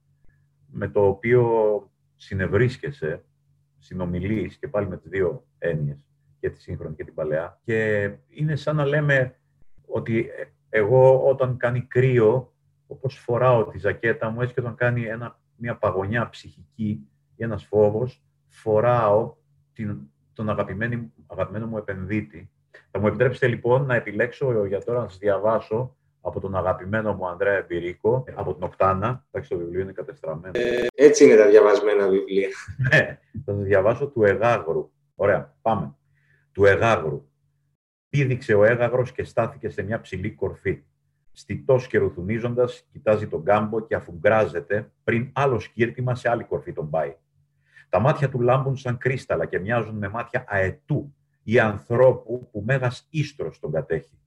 με 0.66 0.88
το 0.88 1.06
οποίο 1.06 1.42
συνευρίσκεσαι, 2.16 3.24
συνομιλείς 3.78 4.56
και 4.56 4.68
πάλι 4.68 4.88
με 4.88 4.96
τις 4.96 5.10
δύο 5.10 5.46
έννοιες, 5.58 5.98
και 6.40 6.50
τη 6.50 6.60
σύγχρονη 6.60 6.94
και 6.94 7.04
την 7.04 7.14
παλαιά. 7.14 7.60
Και 7.64 8.10
είναι 8.28 8.56
σαν 8.56 8.76
να 8.76 8.84
λέμε 8.84 9.38
ότι 9.86 10.28
εγώ 10.68 11.28
όταν 11.28 11.56
κάνει 11.56 11.80
κρύο, 11.80 12.53
όπως 12.86 13.18
φοράω 13.18 13.66
τη 13.66 13.78
ζακέτα 13.78 14.30
μου, 14.30 14.40
έτσι 14.40 14.54
και 14.54 14.60
όταν 14.60 14.74
κάνει 14.74 15.04
ένα, 15.04 15.40
μια 15.56 15.76
παγωνιά 15.76 16.28
ψυχική, 16.28 17.08
ή 17.36 17.44
ένας 17.44 17.64
φόβος, 17.64 18.22
φοράω 18.48 19.34
την, 19.72 19.98
τον 20.32 20.50
αγαπημένο, 20.50 21.10
αγαπημένο 21.26 21.66
μου 21.66 21.76
επενδύτη. 21.76 22.50
Θα 22.90 22.98
μου 22.98 23.06
επιτρέψετε 23.06 23.46
λοιπόν 23.46 23.86
να 23.86 23.94
επιλέξω 23.94 24.64
για 24.66 24.84
τώρα 24.84 25.00
να 25.00 25.08
σας 25.08 25.18
διαβάσω 25.18 25.96
από 26.20 26.40
τον 26.40 26.54
αγαπημένο 26.56 27.14
μου 27.14 27.28
Ανδρέα 27.28 27.56
Εμπειρίκο, 27.56 28.24
από 28.34 28.54
την 28.54 28.62
Οκτάνα. 28.62 29.26
Εντάξει, 29.30 29.50
το 29.50 29.56
βιβλίο 29.56 29.80
είναι 29.80 29.92
κατεστραμμένο. 29.92 30.58
Ε, 30.58 30.86
έτσι 30.94 31.24
είναι 31.24 31.36
τα 31.36 31.48
διαβασμένα 31.48 32.08
βιβλία. 32.08 32.48
ναι, 32.90 33.18
θα 33.44 33.52
σας 33.52 33.64
διαβάσω 33.64 34.06
του 34.06 34.24
Εγάγρου. 34.24 34.90
Ωραία, 35.14 35.56
πάμε. 35.62 35.94
Του 36.52 36.64
Εγάγρου. 36.64 37.28
Πήδηξε 38.08 38.54
ο 38.54 38.64
Έγαγρος 38.64 39.12
και 39.12 39.24
στάθηκε 39.24 39.68
σε 39.68 39.82
μια 39.82 40.00
ψηλή 40.00 40.30
κορφή. 40.30 40.82
Στιτός 41.36 41.86
και 41.86 41.98
ρουθουνίζοντας, 41.98 42.86
κοιτάζει 42.92 43.26
τον 43.26 43.44
κάμπο 43.44 43.80
και 43.80 43.94
αφουγκράζεται 43.94 44.90
πριν 45.04 45.30
άλλο 45.32 45.58
σκύρτημα 45.58 46.14
σε 46.14 46.28
άλλη 46.28 46.44
κορφή 46.44 46.72
τον 46.72 46.90
πάει. 46.90 47.16
Τα 47.88 47.98
μάτια 47.98 48.28
του 48.28 48.40
λάμπουν 48.40 48.76
σαν 48.76 48.98
κρίσταλα 48.98 49.46
και 49.46 49.58
μοιάζουν 49.58 49.96
με 49.96 50.08
μάτια 50.08 50.44
αετού 50.48 51.14
ή 51.42 51.58
ανθρώπου 51.58 52.48
που 52.52 52.62
μέγας 52.66 53.06
ίστρος 53.10 53.58
τον 53.58 53.72
κατέχει. 53.72 54.18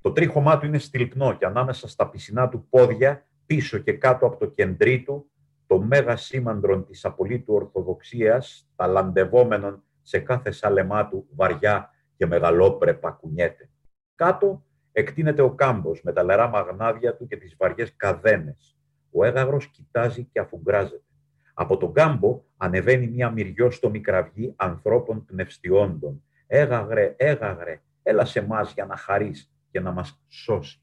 Το 0.00 0.12
τρίχωμά 0.12 0.58
του 0.58 0.66
είναι 0.66 0.78
στυλπνό 0.78 1.32
και 1.32 1.46
ανάμεσα 1.46 1.88
στα 1.88 2.08
πισινά 2.08 2.48
του 2.48 2.66
πόδια, 2.68 3.26
πίσω 3.46 3.78
και 3.78 3.92
κάτω 3.92 4.26
από 4.26 4.36
το 4.36 4.46
κεντρί 4.46 5.02
του, 5.02 5.30
το 5.66 5.80
μέγα 5.80 6.16
σήμαντρον 6.16 6.86
της 6.86 7.04
απολύτου 7.04 7.54
ορθοδοξίας, 7.54 8.68
ταλαντευόμενον 8.76 9.82
σε 10.02 10.18
κάθε 10.18 10.50
σάλεμά 10.50 11.08
του 11.08 11.26
βαριά 11.34 11.90
και 12.16 12.26
μεγαλόπρεπα 12.26 13.10
κουνιέται. 13.10 13.70
Κάτω 14.14 14.64
εκτείνεται 14.92 15.42
ο 15.42 15.54
κάμπος 15.54 16.02
με 16.02 16.12
τα 16.12 16.22
λερά 16.22 16.48
μαγνάδια 16.48 17.16
του 17.16 17.26
και 17.26 17.36
τις 17.36 17.54
βαριές 17.58 17.96
καδένες. 17.96 18.76
Ο 19.10 19.24
έγαγρος 19.24 19.66
κοιτάζει 19.66 20.24
και 20.24 20.40
αφουγκράζεται. 20.40 21.04
Από 21.54 21.76
τον 21.76 21.92
κάμπο 21.92 22.42
ανεβαίνει 22.56 23.06
μια 23.06 23.30
μυριόστομη 23.30 24.00
κραυγή 24.00 24.54
ανθρώπων 24.56 25.24
πνευστιόντων. 25.24 26.22
Έγαγρε, 26.46 27.14
έγαγρε, 27.16 27.80
έλα 28.02 28.24
σε 28.24 28.38
εμά 28.38 28.62
για 28.62 28.84
να 28.84 28.96
χαρείς 28.96 29.52
και 29.70 29.80
να 29.80 29.90
μας 29.90 30.22
σώσεις. 30.28 30.82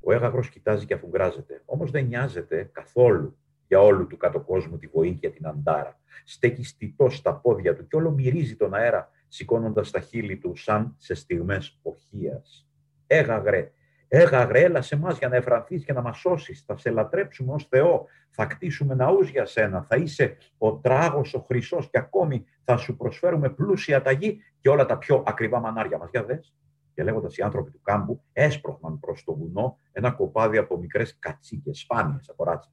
Ο 0.00 0.12
έγαγρος 0.12 0.48
κοιτάζει 0.48 0.86
και 0.86 0.94
αφουγκράζεται, 0.94 1.62
όμως 1.64 1.90
δεν 1.90 2.04
νοιάζεται 2.04 2.70
καθόλου 2.72 3.38
για 3.66 3.80
όλου 3.80 4.06
του 4.06 4.16
κάτω 4.16 4.40
κόσμου 4.40 4.78
τη 4.78 4.86
βοήθεια 4.86 5.30
την 5.30 5.46
αντάρα. 5.46 6.00
Στέκει 6.24 6.64
στιτό 6.64 7.08
στα 7.08 7.34
πόδια 7.34 7.76
του 7.76 7.86
και 7.86 7.96
όλο 7.96 8.10
μυρίζει 8.10 8.56
τον 8.56 8.74
αέρα, 8.74 9.10
σηκώνοντας 9.28 9.90
τα 9.90 10.00
χείλη 10.00 10.38
του 10.38 10.56
σαν 10.56 10.94
σε 10.98 11.14
στιγμές 11.14 11.78
οχίας. 11.82 12.68
Έγαγρε, 13.06 13.72
έγαγρε, 14.08 14.60
έλα 14.60 14.82
σε 14.82 14.94
εμά 14.94 15.12
για 15.12 15.28
να 15.28 15.36
εφρανθείς 15.36 15.84
και 15.84 15.92
να 15.92 16.00
μας 16.00 16.18
σώσεις. 16.18 16.64
Θα 16.66 16.76
σε 16.76 16.90
λατρέψουμε 16.90 17.52
ως 17.52 17.64
Θεό, 17.64 18.06
θα 18.30 18.46
κτίσουμε 18.46 18.94
ναούς 18.94 19.28
για 19.28 19.46
σένα, 19.46 19.82
θα 19.82 19.96
είσαι 19.96 20.36
ο 20.58 20.76
τράγος, 20.76 21.34
ο 21.34 21.40
χρυσός 21.40 21.90
και 21.90 21.98
ακόμη 21.98 22.44
θα 22.64 22.76
σου 22.76 22.96
προσφέρουμε 22.96 23.50
πλούσια 23.50 24.02
ταγή 24.02 24.40
και 24.60 24.68
όλα 24.68 24.86
τα 24.86 24.98
πιο 24.98 25.22
ακριβά 25.26 25.60
μανάρια 25.60 25.98
μας. 25.98 26.10
Για 26.10 26.24
δες. 26.24 26.54
Και 26.94 27.02
λέγοντας 27.02 27.36
οι 27.36 27.42
άνθρωποι 27.42 27.70
του 27.70 27.80
κάμπου, 27.82 28.22
έσπροχναν 28.32 28.98
προς 28.98 29.24
το 29.24 29.36
βουνό 29.36 29.78
ένα 29.92 30.10
κοπάδι 30.10 30.56
από 30.56 30.78
μικρές 30.78 31.18
κατσίκες, 31.18 31.78
σπάνιες 31.78 32.28
από 32.28 32.44
ράτσα. 32.44 32.70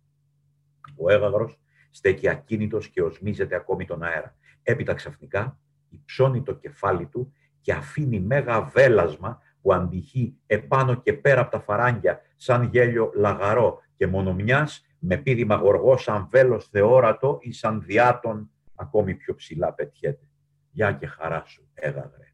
Ο 0.97 1.11
έγαγρος 1.11 1.59
στέκει 1.91 2.29
ακίνητος 2.29 2.89
και 2.89 3.01
οσμίζεται 3.01 3.55
ακόμη 3.55 3.85
τον 3.85 4.03
αέρα. 4.03 4.35
Έπειτα 4.63 4.93
ξαφνικά 4.93 5.59
υψώνει 5.89 6.41
το 6.41 6.53
κεφάλι 6.53 7.05
του 7.05 7.33
και 7.61 7.73
αφήνει 7.73 8.19
μέγα 8.19 8.61
βέλασμα 8.61 9.41
που 9.61 9.73
αντυχεί 9.73 10.37
επάνω 10.45 10.95
και 10.95 11.13
πέρα 11.13 11.41
από 11.41 11.51
τα 11.51 11.59
φαράγγια 11.59 12.21
σαν 12.35 12.63
γέλιο 12.63 13.11
λαγαρό 13.15 13.81
και 13.95 14.07
μονομιάς 14.07 14.85
με 14.99 15.17
πίδημα 15.17 15.55
γοργό 15.55 15.97
σαν 15.97 16.27
βέλος 16.31 16.67
θεόρατο 16.67 17.37
ή 17.41 17.51
σαν 17.51 17.81
διάτον 17.81 18.49
ακόμη 18.75 19.15
πιο 19.15 19.35
ψηλά 19.35 19.73
πετιέται. 19.73 20.27
Γεια 20.71 20.91
και 20.91 21.07
χαρά 21.07 21.43
σου, 21.45 21.69
έγαγρε. 21.73 22.33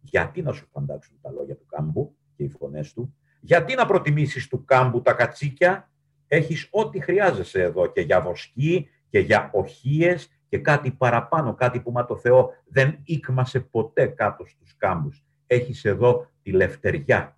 Γιατί 0.00 0.42
να 0.42 0.52
σου 0.52 0.66
φαντάξουν 0.72 1.18
τα 1.22 1.30
λόγια 1.30 1.56
του 1.56 1.66
κάμπου 1.66 2.16
και 2.36 2.42
οι 2.42 2.48
φωνές 2.48 2.92
του, 2.92 3.14
γιατί 3.40 3.74
να 3.74 3.86
προτιμήσεις 3.86 4.48
του 4.48 4.64
κάμπου 4.64 5.02
τα 5.02 5.12
κατσίκια; 5.12 5.90
Έχεις 6.28 6.68
ό,τι 6.70 7.00
χρειάζεσαι 7.00 7.62
εδώ 7.62 7.86
και 7.86 8.00
για 8.00 8.20
βοσκή 8.20 8.88
και 9.08 9.18
για 9.18 9.50
οχίες 9.52 10.37
και 10.48 10.58
κάτι 10.58 10.90
παραπάνω, 10.90 11.54
κάτι 11.54 11.80
που 11.80 11.90
μα 11.90 12.04
το 12.04 12.16
Θεό 12.16 12.50
δεν 12.66 12.98
ήκμασε 13.04 13.60
ποτέ 13.60 14.06
κάτω 14.06 14.46
στους 14.46 14.76
κάμπους. 14.76 15.24
Έχεις 15.46 15.84
εδώ 15.84 16.26
τη 16.42 16.50
λευτεριά. 16.50 17.36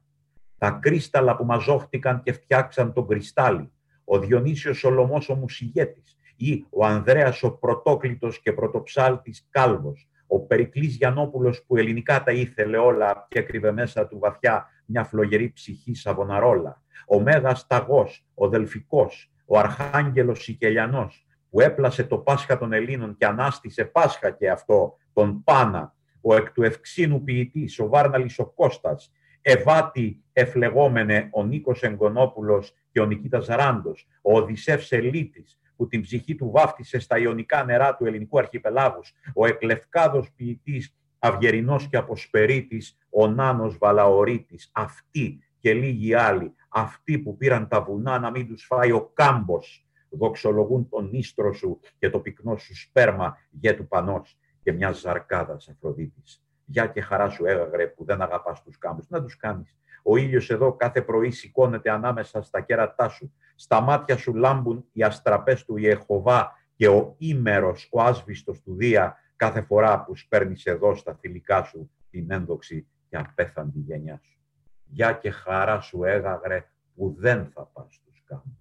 Τα 0.58 0.70
κρίσταλα 0.70 1.36
που 1.36 1.44
μαζόχτηκαν 1.44 2.22
και 2.22 2.32
φτιάξαν 2.32 2.92
τον 2.92 3.06
κρυστάλλι. 3.06 3.72
Ο 4.04 4.18
Διονύσιος 4.18 4.78
Σολομός 4.78 5.28
ο 5.28 5.34
Μουσιγέτης 5.34 6.16
ή 6.36 6.66
ο 6.70 6.84
Ανδρέας 6.84 7.42
ο 7.42 7.50
Πρωτόκλητος 7.50 8.40
και 8.40 8.52
Πρωτοψάλτης 8.52 9.46
Κάλβος. 9.50 10.08
Ο 10.26 10.40
Περικλής 10.40 10.96
Γιαννόπουλος 10.96 11.64
που 11.66 11.76
ελληνικά 11.76 12.22
τα 12.22 12.32
ήθελε 12.32 12.76
όλα 12.76 13.26
και 13.30 13.38
έκρυβε 13.38 13.72
μέσα 13.72 14.06
του 14.06 14.18
βαθιά 14.18 14.66
μια 14.84 15.04
φλογερή 15.04 15.52
ψυχή 15.52 15.94
σαβοναρόλα 15.94 16.82
ο 17.12 17.20
Μέγας 17.20 17.66
Ταγός, 17.66 18.26
ο 18.34 18.48
Δελφικός, 18.48 19.32
ο 19.46 19.58
Αρχάγγελος 19.58 20.42
Σικελιανός, 20.42 21.26
που 21.50 21.60
έπλασε 21.60 22.04
το 22.04 22.18
Πάσχα 22.18 22.58
των 22.58 22.72
Ελλήνων 22.72 23.16
και 23.16 23.26
ανάστησε 23.26 23.84
Πάσχα 23.84 24.30
και 24.30 24.50
αυτό, 24.50 24.96
τον 25.12 25.44
Πάνα, 25.44 25.94
ο 26.20 26.34
εκ 26.34 26.52
του 26.52 26.62
ευξήνου 26.62 27.24
ποιητής, 27.24 27.78
ο 27.78 27.88
Βάρναλης 27.88 28.38
ο 28.38 28.46
Κώστας, 28.46 29.12
Εβάτη 29.42 30.22
εφλεγόμενε 30.32 31.28
ο 31.32 31.44
Νίκος 31.44 31.82
Εγκονόπουλος 31.82 32.74
και 32.92 33.00
ο 33.00 33.06
Νικήτας 33.06 33.46
Ράντος, 33.46 34.08
ο 34.22 34.36
Οδυσσεύς 34.36 34.86
Σελίτης, 34.86 35.60
που 35.76 35.86
την 35.86 36.00
ψυχή 36.00 36.34
του 36.34 36.50
βάφτισε 36.50 36.98
στα 36.98 37.18
ιονικά 37.18 37.64
νερά 37.64 37.96
του 37.96 38.06
ελληνικού 38.06 38.38
αρχιπελάγους, 38.38 39.12
ο 39.34 39.46
εκλευκάδος 39.46 40.32
ποιητής 40.36 40.94
Αυγερινός 41.18 41.88
και 41.88 41.96
Αποσπερίτης, 41.96 42.98
ο 43.10 43.26
Νάνος 43.26 43.78
Βαλαωρίτης, 43.78 44.70
αυτοί 44.72 45.44
και 45.58 45.74
λίγοι 45.74 46.14
άλλοι, 46.14 46.54
αυτοί 46.68 47.18
που 47.18 47.36
πήραν 47.36 47.68
τα 47.68 47.82
βουνά 47.82 48.18
να 48.18 48.30
μην 48.30 48.46
τους 48.46 48.64
φάει 48.64 48.92
ο 48.92 49.10
κάμπος, 49.14 49.86
δοξολογούν 50.10 50.88
τον 50.88 51.08
ίστρο 51.12 51.52
σου 51.52 51.80
και 51.98 52.10
το 52.10 52.18
πυκνό 52.20 52.56
σου 52.56 52.76
σπέρμα 52.76 53.36
γε 53.50 53.72
του 53.72 53.88
πανός 53.88 54.38
και 54.62 54.72
μιας 54.72 55.00
ζαρκάδας 55.00 55.68
Αφροδίτης. 55.68 56.44
Γεια 56.64 56.86
και 56.86 57.00
χαρά 57.00 57.28
σου 57.28 57.46
έγαγρε 57.46 57.86
που 57.86 58.04
δεν 58.04 58.22
αγαπάς 58.22 58.62
τους 58.62 58.78
κάμπους. 58.78 59.08
Να 59.08 59.22
τους 59.22 59.36
κάνεις. 59.36 59.78
Ο 60.02 60.16
ήλιος 60.16 60.50
εδώ 60.50 60.72
κάθε 60.72 61.02
πρωί 61.02 61.30
σηκώνεται 61.30 61.90
ανάμεσα 61.90 62.42
στα 62.42 62.60
κέρατά 62.60 63.08
σου. 63.08 63.32
Στα 63.54 63.80
μάτια 63.80 64.16
σου 64.16 64.34
λάμπουν 64.34 64.84
οι 64.92 65.02
αστραπές 65.02 65.64
του 65.64 65.76
Ιεχωβά 65.76 66.52
και 66.74 66.88
ο 66.88 67.14
ήμερος, 67.18 67.88
ο 67.92 68.02
άσβιστος 68.02 68.60
του 68.60 68.74
Δία 68.74 69.16
κάθε 69.36 69.62
φορά 69.62 70.04
που 70.04 70.16
σπέρνεις 70.16 70.66
εδώ 70.66 70.94
στα 70.94 71.14
θηλυκά 71.14 71.62
σου 71.62 71.90
την 72.10 72.30
ένδοξη 72.30 72.86
και 73.08 73.16
απέθαντη 73.16 73.78
γενιά 73.78 74.20
σου. 74.22 74.38
Γεια 74.84 75.12
και 75.12 75.30
χαρά 75.30 75.80
σου 75.80 76.04
έγαγρε 76.04 76.66
που 76.94 77.14
δεν 77.18 77.50
θα 77.54 77.66
πας 77.66 77.94
στους 77.94 78.22
κάμπους. 78.24 78.59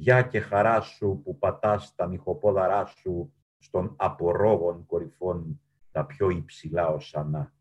Γεια 0.00 0.22
και 0.22 0.40
χαρά 0.40 0.80
σου 0.80 1.20
που 1.24 1.38
πατάς 1.38 1.92
τα 1.96 2.06
νυχοπόδαρά 2.06 2.86
σου 2.86 3.32
στον 3.58 3.94
απορρόγων 3.96 4.84
κορυφών 4.86 5.60
τα 5.92 6.04
πιο 6.04 6.30
υψηλά 6.30 6.88
οσανά. 6.88 7.52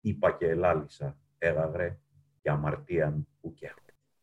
Είπα 0.00 0.30
και 0.32 0.48
ελάλησα, 0.48 1.16
έγαγρε, 1.38 1.98
και 2.42 2.50
αμαρτίαν 2.50 3.26
που 3.40 3.54
και 3.54 3.66
έχω. 3.66 3.78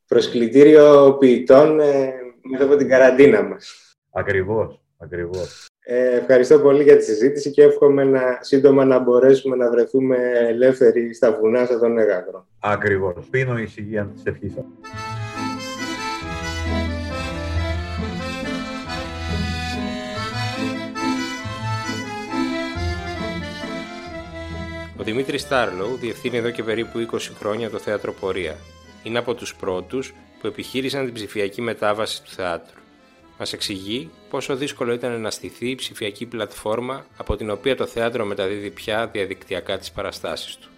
Προσκλητήριο 0.08 1.18
ποιητών 1.20 1.80
ε, 1.80 2.12
μετά 2.50 2.64
από 2.64 2.76
την 2.76 2.88
καραντίνα 2.88 3.44
μας. 3.44 3.96
Ακριβώς, 4.12 4.84
ακριβώς. 4.98 5.68
Ε, 5.80 6.16
ευχαριστώ 6.18 6.60
πολύ 6.60 6.84
για 6.84 6.98
τη 6.98 7.04
συζήτηση 7.04 7.52
και 7.52 7.64
εύχομαι 7.64 8.04
να, 8.04 8.38
σύντομα 8.40 8.86
να 8.86 9.00
μπορέσουμε 9.00 9.56
να 9.56 9.70
βρεθούμε 9.70 10.18
ελεύθεροι 10.34 11.14
στα 11.14 11.40
βουνά 11.40 11.66
σε 11.66 11.80
τον 11.80 11.98
Εγάγρο. 11.98 12.48
Ακριβώς. 12.60 13.28
Πίνω 13.30 13.58
ησυχία 13.58 14.06
της 14.06 14.26
ευχής 14.26 14.54
Ο 25.00 25.04
Δημήτρης 25.04 25.42
Στάρλοου 25.42 25.96
διευθύνει 25.96 26.38
εδώ 26.38 26.50
και 26.50 26.64
περίπου 26.64 27.08
20 27.12 27.18
χρόνια 27.40 27.70
το 27.70 27.80
θέατρο 27.80 28.14
Πορεία. 28.14 28.58
Είναι 29.04 29.18
από 29.18 29.34
τους 29.34 29.56
πρώτους 29.56 30.14
που 30.40 30.48
επιχείρησαν 30.48 31.06
την 31.06 31.14
ψηφιακή 31.14 31.62
μετάβαση 31.62 32.24
του 32.24 32.30
θεάτρου. 32.30 32.80
Μας 33.38 33.54
εξηγεί 33.54 34.10
πόσο 34.30 34.56
δύσκολο 34.56 34.94
ήταν 34.94 35.22
να 35.22 35.32
στηθεί 35.32 35.70
η 35.70 35.76
ψηφιακή 35.76 36.26
πλατφόρμα 36.26 37.06
από 37.18 37.36
την 37.36 37.50
οποία 37.50 37.76
το 37.76 37.86
θέατρο 37.86 38.26
μεταδίδει 38.26 38.70
πια 38.70 39.08
διαδικτυακά 39.08 39.78
τις 39.78 39.92
παραστάσεις 39.92 40.58
του. 40.58 40.70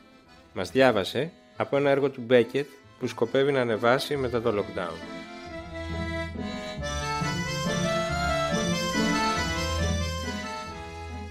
Μας 0.54 0.72
διάβασε 0.72 1.32
από 1.58 1.78
ένα 1.78 1.90
έργο 1.90 2.10
του 2.10 2.22
Μπέκετ 2.22 2.68
που 3.00 3.08
σκοπεύει 3.08 3.52
να 3.52 3.62
ανεβάσει 3.62 4.16
μετά 4.16 4.42
το 4.42 4.54
lockdown. 4.58 5.21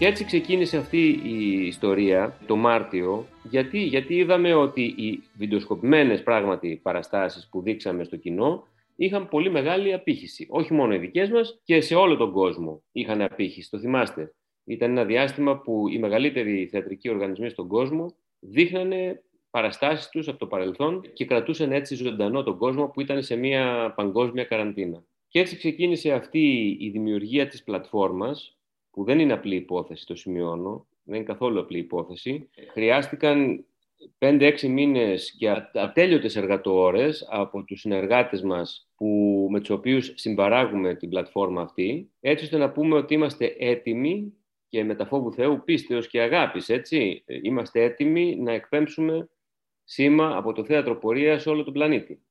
Και 0.01 0.07
έτσι 0.07 0.25
ξεκίνησε 0.25 0.77
αυτή 0.77 1.21
η 1.25 1.67
ιστορία 1.67 2.37
το 2.47 2.57
Μάρτιο, 2.57 3.27
γιατί, 3.51 3.79
γιατί 3.79 4.15
είδαμε 4.15 4.55
ότι 4.55 4.83
οι 4.83 5.23
βιντεοσκοπημένες 5.37 6.23
πράγματι 6.23 6.81
παραστάσεις 6.83 7.49
που 7.51 7.63
δείξαμε 7.63 8.05
στο 8.05 8.17
κοινό 8.17 8.67
είχαν 8.97 9.29
πολύ 9.29 9.51
μεγάλη 9.51 9.93
απήχηση. 9.93 10.47
Όχι 10.51 10.73
μόνο 10.73 10.95
οι 10.95 10.99
δικές 10.99 11.31
μας 11.31 11.61
και 11.65 11.81
σε 11.81 11.95
όλο 11.95 12.17
τον 12.17 12.33
κόσμο 12.33 12.83
είχαν 12.93 13.23
απήχηση. 13.23 13.71
Το 13.71 13.79
θυμάστε. 13.79 14.35
Ήταν 14.65 14.91
ένα 14.91 15.05
διάστημα 15.05 15.59
που 15.59 15.89
οι 15.89 15.99
μεγαλύτεροι 15.99 16.69
θεατρικοί 16.71 17.11
οργανισμοί 17.11 17.49
στον 17.49 17.69
κόσμο 17.69 18.15
δείχνανε 18.39 19.23
παραστάσεις 19.51 20.09
τους 20.09 20.29
από 20.29 20.39
το 20.39 20.47
παρελθόν 20.47 21.03
και 21.13 21.25
κρατούσαν 21.25 21.73
έτσι 21.73 21.95
ζωντανό 21.95 22.43
τον 22.43 22.59
κόσμο 22.59 22.87
που 22.87 23.01
ήταν 23.01 23.23
σε 23.23 23.37
μια 23.37 23.93
παγκόσμια 23.97 24.45
καραντίνα. 24.45 25.05
Και 25.29 25.39
έτσι 25.39 25.57
ξεκίνησε 25.57 26.13
αυτή 26.13 26.77
η 26.81 26.91
δημιουργία 26.91 27.47
της 27.47 27.63
πλατφόρμας, 27.63 28.60
που 28.91 29.05
δεν 29.05 29.19
είναι 29.19 29.33
απλή 29.33 29.55
υπόθεση, 29.55 30.07
το 30.07 30.15
σημειώνω, 30.15 30.87
δεν 31.03 31.15
είναι 31.17 31.25
καθόλου 31.25 31.61
απλή 31.61 31.79
υπόθεση. 31.79 32.51
Χρειάστηκαν 32.73 33.65
5-6 34.19 34.69
μήνες 34.69 35.35
και 35.39 35.51
ατέλειωτες 35.73 36.37
εργατοώρες 36.37 37.27
από 37.31 37.65
τους 37.65 37.81
συνεργάτες 37.81 38.43
μας 38.43 38.91
που, 38.97 39.07
με 39.51 39.59
τους 39.59 39.71
οποίους 39.71 40.13
συμπαράγουμε 40.15 40.95
την 40.95 41.09
πλατφόρμα 41.09 41.63
αυτή, 41.63 42.11
έτσι 42.21 42.45
ώστε 42.45 42.57
να 42.57 42.71
πούμε 42.71 42.97
ότι 42.97 43.15
είμαστε 43.15 43.55
έτοιμοι 43.59 44.35
και 44.69 44.85
με 44.85 44.95
τα 44.95 45.07
φόβου 45.07 45.33
Θεού 45.33 45.63
πίστεως 45.65 46.09
και 46.09 46.21
αγάπης, 46.21 46.69
έτσι, 46.69 47.25
είμαστε 47.43 47.83
έτοιμοι 47.83 48.37
να 48.37 48.53
εκπέμψουμε 48.53 49.29
σήμα 49.85 50.37
από 50.37 50.53
το 50.53 50.65
θέατρο 50.65 50.97
πορείας 50.97 51.43
σε 51.43 51.49
όλο 51.49 51.65
τον 51.65 51.73
πλανήτη. 51.73 52.23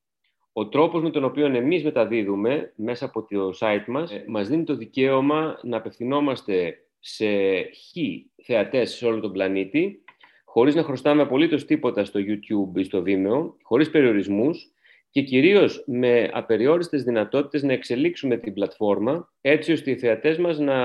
Ο 0.60 0.68
τρόπος 0.68 1.02
με 1.02 1.10
τον 1.10 1.24
οποίο 1.24 1.46
εμείς 1.46 1.84
μεταδίδουμε 1.84 2.74
μέσα 2.76 3.06
από 3.06 3.26
το 3.26 3.54
site 3.60 3.86
μας 3.88 4.12
ε, 4.12 4.24
μας 4.28 4.48
δίνει 4.48 4.64
το 4.64 4.76
δικαίωμα 4.76 5.60
να 5.64 5.78
απευθυνόμαστε 5.78 6.78
σε 7.00 7.26
χι 7.62 8.32
θεατές 8.44 8.92
σε 8.92 9.06
όλο 9.06 9.20
τον 9.20 9.32
πλανήτη 9.32 10.04
χωρίς 10.46 10.76
να 10.76 10.84
χρωστάμε 10.84 11.22
απολύτως 11.22 11.66
τίποτα 11.66 12.04
στο 12.04 12.20
YouTube 12.20 12.80
ή 12.80 12.84
στο 12.84 13.04
Vimeo, 13.06 13.54
χωρίς 13.62 13.90
περιορισμούς 13.90 14.72
και 15.10 15.22
κυρίως 15.22 15.84
με 15.88 16.30
απεριόριστες 16.34 17.04
δυνατότητες 17.04 17.64
να 17.64 17.74
εξελίξουμε 17.74 18.38
την 18.38 18.54
πλατφόρμα 18.54 19.34
έτσι 19.42 19.72
ώστε 19.72 19.92
οι 19.92 19.98
θεατές 19.98 20.38
μας 20.38 20.60
να 20.60 20.76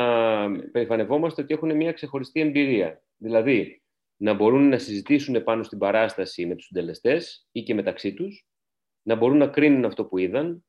περηφανευόμαστε 0.73 1.43
ότι 1.43 1.55
έχουν 1.55 1.77
μια 1.77 1.93
ξεχωριστή 1.93 2.41
εμπειρία. 2.41 3.03
Δηλαδή, 3.17 3.83
να 4.17 4.33
μπορούν 4.33 4.69
να 4.69 4.79
συζητήσουν 4.79 5.45
πάνω 5.45 5.63
στην 5.63 5.79
παράσταση 5.79 6.47
με 6.47 6.55
τους 6.55 6.65
συντελεστές 6.65 7.49
ή 7.53 7.63
και 7.63 7.75
μεταξύ 7.75 8.15
τους, 8.15 8.49
να 9.05 9.15
μπορούν 9.15 9.37
να 9.37 9.47
κρίνουν 9.47 9.85
αυτό 9.85 10.05
που 10.05 10.19
είδαν, 10.19 10.65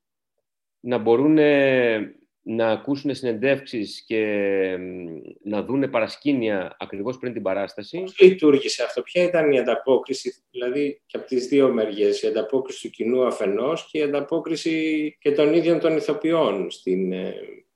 να 0.79 0.97
μπορούν 0.97 1.37
να 2.47 2.67
ακούσουν 2.67 3.15
συνεντεύξεις 3.15 4.03
και 4.05 4.21
να 5.43 5.63
δούνε 5.63 5.87
παρασκήνια 5.87 6.75
ακριβώς 6.79 7.17
πριν 7.17 7.33
την 7.33 7.41
παράσταση. 7.41 7.99
Πώς 7.99 8.19
λειτουργήσε 8.19 8.83
αυτό, 8.83 9.01
ποια 9.01 9.23
ήταν 9.23 9.51
η 9.51 9.59
ανταπόκριση, 9.59 10.43
δηλαδή 10.51 11.01
και 11.05 11.17
από 11.17 11.27
τις 11.27 11.47
δύο 11.47 11.73
μεριές, 11.73 12.21
η 12.21 12.27
ανταπόκριση 12.27 12.81
του 12.81 12.89
κοινού 12.89 13.25
αφενός 13.25 13.89
και 13.91 13.97
η 13.97 14.01
ανταπόκριση 14.01 15.17
και 15.19 15.31
των 15.31 15.53
ίδιων 15.53 15.79
των 15.79 15.97
ηθοποιών 15.97 16.71
στην, 16.71 17.11
ε, 17.11 17.33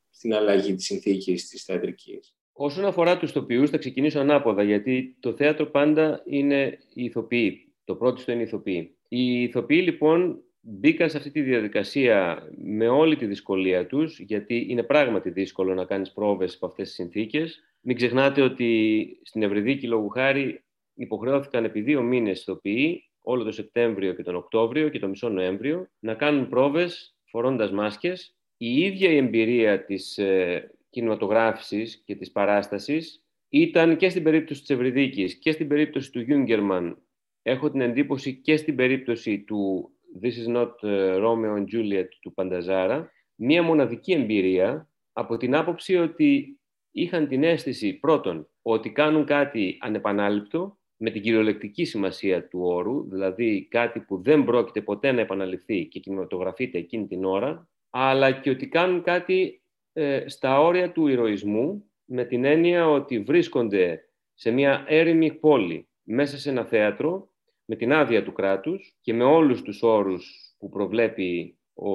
στην 0.09 0.33
αλλαγή 0.33 0.75
της 0.75 0.85
συνθήκης 0.85 1.47
της 1.47 1.63
θεατρικής; 1.63 2.33
Όσον 2.51 2.85
αφορά 2.85 3.17
τους 3.17 3.29
ηθοποιούς, 3.29 3.69
θα 3.69 3.77
ξεκινήσω 3.77 4.19
ανάποδα, 4.19 4.63
γιατί 4.63 5.15
το 5.19 5.33
θέατρο 5.33 5.65
πάντα 5.65 6.23
είναι 6.25 6.77
οι 6.93 7.03
ηθοποιοί. 7.03 7.73
Το 7.83 7.95
πρώτο 7.95 8.31
είναι 8.31 8.41
οι 8.41 8.43
ηθοποιοί. 8.43 8.97
Οι 9.07 9.41
ηθοποιοί, 9.41 9.81
λοιπόν, 9.83 10.43
μπήκα 10.61 11.07
σε 11.07 11.17
αυτή 11.17 11.31
τη 11.31 11.41
διαδικασία 11.41 12.47
με 12.57 12.87
όλη 12.87 13.15
τη 13.15 13.25
δυσκολία 13.25 13.87
τους, 13.87 14.19
γιατί 14.19 14.65
είναι 14.69 14.83
πράγματι 14.83 15.29
δύσκολο 15.29 15.73
να 15.73 15.85
κάνεις 15.85 16.11
πρόβες 16.11 16.55
από 16.55 16.65
αυτές 16.65 16.87
τις 16.87 16.95
συνθήκες. 16.95 17.63
Μην 17.81 17.95
ξεχνάτε 17.95 18.41
ότι 18.41 19.19
στην 19.23 19.43
Ευρυδίκη, 19.43 19.87
λόγου 19.87 20.09
χάρη, 20.09 20.63
υποχρεώθηκαν 20.93 21.63
επί 21.63 21.81
δύο 21.81 22.01
μήνες 22.01 22.41
ηθοποιοί, 22.41 23.03
όλο 23.21 23.43
το 23.43 23.51
Σεπτέμβριο 23.51 24.13
και 24.13 24.23
τον 24.23 24.35
Οκτώβριο 24.35 24.89
και 24.89 24.99
τον 24.99 25.09
μισό 25.09 25.29
Νοέμβριο, 25.29 25.89
να 25.99 26.13
κάνουν 26.13 26.49
πρόβες 26.49 27.15
φορώντας 27.25 27.71
μάσκες. 27.71 28.35
Η 28.57 28.79
ίδια 28.79 29.11
η 29.11 29.17
εμπειρία 29.17 29.85
της 29.85 30.17
ε, 30.17 30.71
κινηματογράφησης 30.89 32.01
και 32.05 32.15
της 32.15 32.31
παράστασης 32.31 33.23
ήταν 33.49 33.97
και 33.97 34.09
στην 34.09 34.23
περίπτωση 34.23 34.61
της 34.61 34.69
Ευρυδίκης 34.69 35.35
και 35.35 35.51
στην 35.51 35.67
περίπτωση 35.67 36.11
του 36.11 36.19
Γιούγκερμαν. 36.19 37.01
Έχω 37.41 37.71
την 37.71 37.81
εντύπωση 37.81 38.35
και 38.35 38.57
στην 38.57 38.75
περίπτωση 38.75 39.39
του 39.39 39.91
This 40.21 40.37
is 40.37 40.47
not 40.47 40.71
uh, 40.83 41.19
Romeo 41.19 41.55
and 41.55 41.67
Juliet 41.67 42.07
του 42.21 42.33
Πανταζάρα, 42.33 43.11
μία 43.35 43.63
μοναδική 43.63 44.11
εμπειρία 44.11 44.89
από 45.13 45.37
την 45.37 45.55
άποψη 45.55 45.95
ότι 45.95 46.59
είχαν 46.91 47.27
την 47.27 47.43
αίσθηση 47.43 47.93
πρώτον 47.93 48.49
ότι 48.61 48.91
κάνουν 48.91 49.25
κάτι 49.25 49.77
ανεπανάληπτο 49.81 50.77
με 50.97 51.09
την 51.09 51.21
κυριολεκτική 51.21 51.85
σημασία 51.85 52.47
του 52.47 52.59
όρου, 52.63 53.09
δηλαδή 53.09 53.67
κάτι 53.69 53.99
που 53.99 54.21
δεν 54.21 54.43
πρόκειται 54.43 54.81
ποτέ 54.81 55.11
να 55.11 55.21
επαναληφθεί 55.21 55.85
και 55.85 55.99
κινηματογραφείται 55.99 56.77
εκείνη 56.77 57.07
την 57.07 57.25
ώρα, 57.25 57.69
αλλά 57.89 58.31
και 58.31 58.49
ότι 58.49 58.67
κάνουν 58.67 59.03
κάτι 59.03 59.61
ε, 59.93 60.23
στα 60.27 60.61
όρια 60.61 60.91
του 60.91 61.07
ηρωισμού, 61.07 61.83
με 62.05 62.25
την 62.25 62.45
έννοια 62.45 62.89
ότι 62.89 63.19
βρίσκονται 63.19 64.09
σε 64.33 64.51
μια 64.51 64.83
έρημη 64.87 65.33
πόλη, 65.33 65.87
μέσα 66.03 66.37
σε 66.37 66.49
ένα 66.49 66.65
θέατρο, 66.65 67.28
με 67.69 67.75
την 67.75 67.93
άδεια 67.93 68.23
του 68.23 68.33
κράτους 68.33 68.97
και 69.01 69.13
με 69.13 69.23
όλους 69.23 69.61
τους 69.61 69.83
όρους 69.83 70.55
που 70.59 70.69
προβλέπει 70.69 71.57
ο 71.73 71.89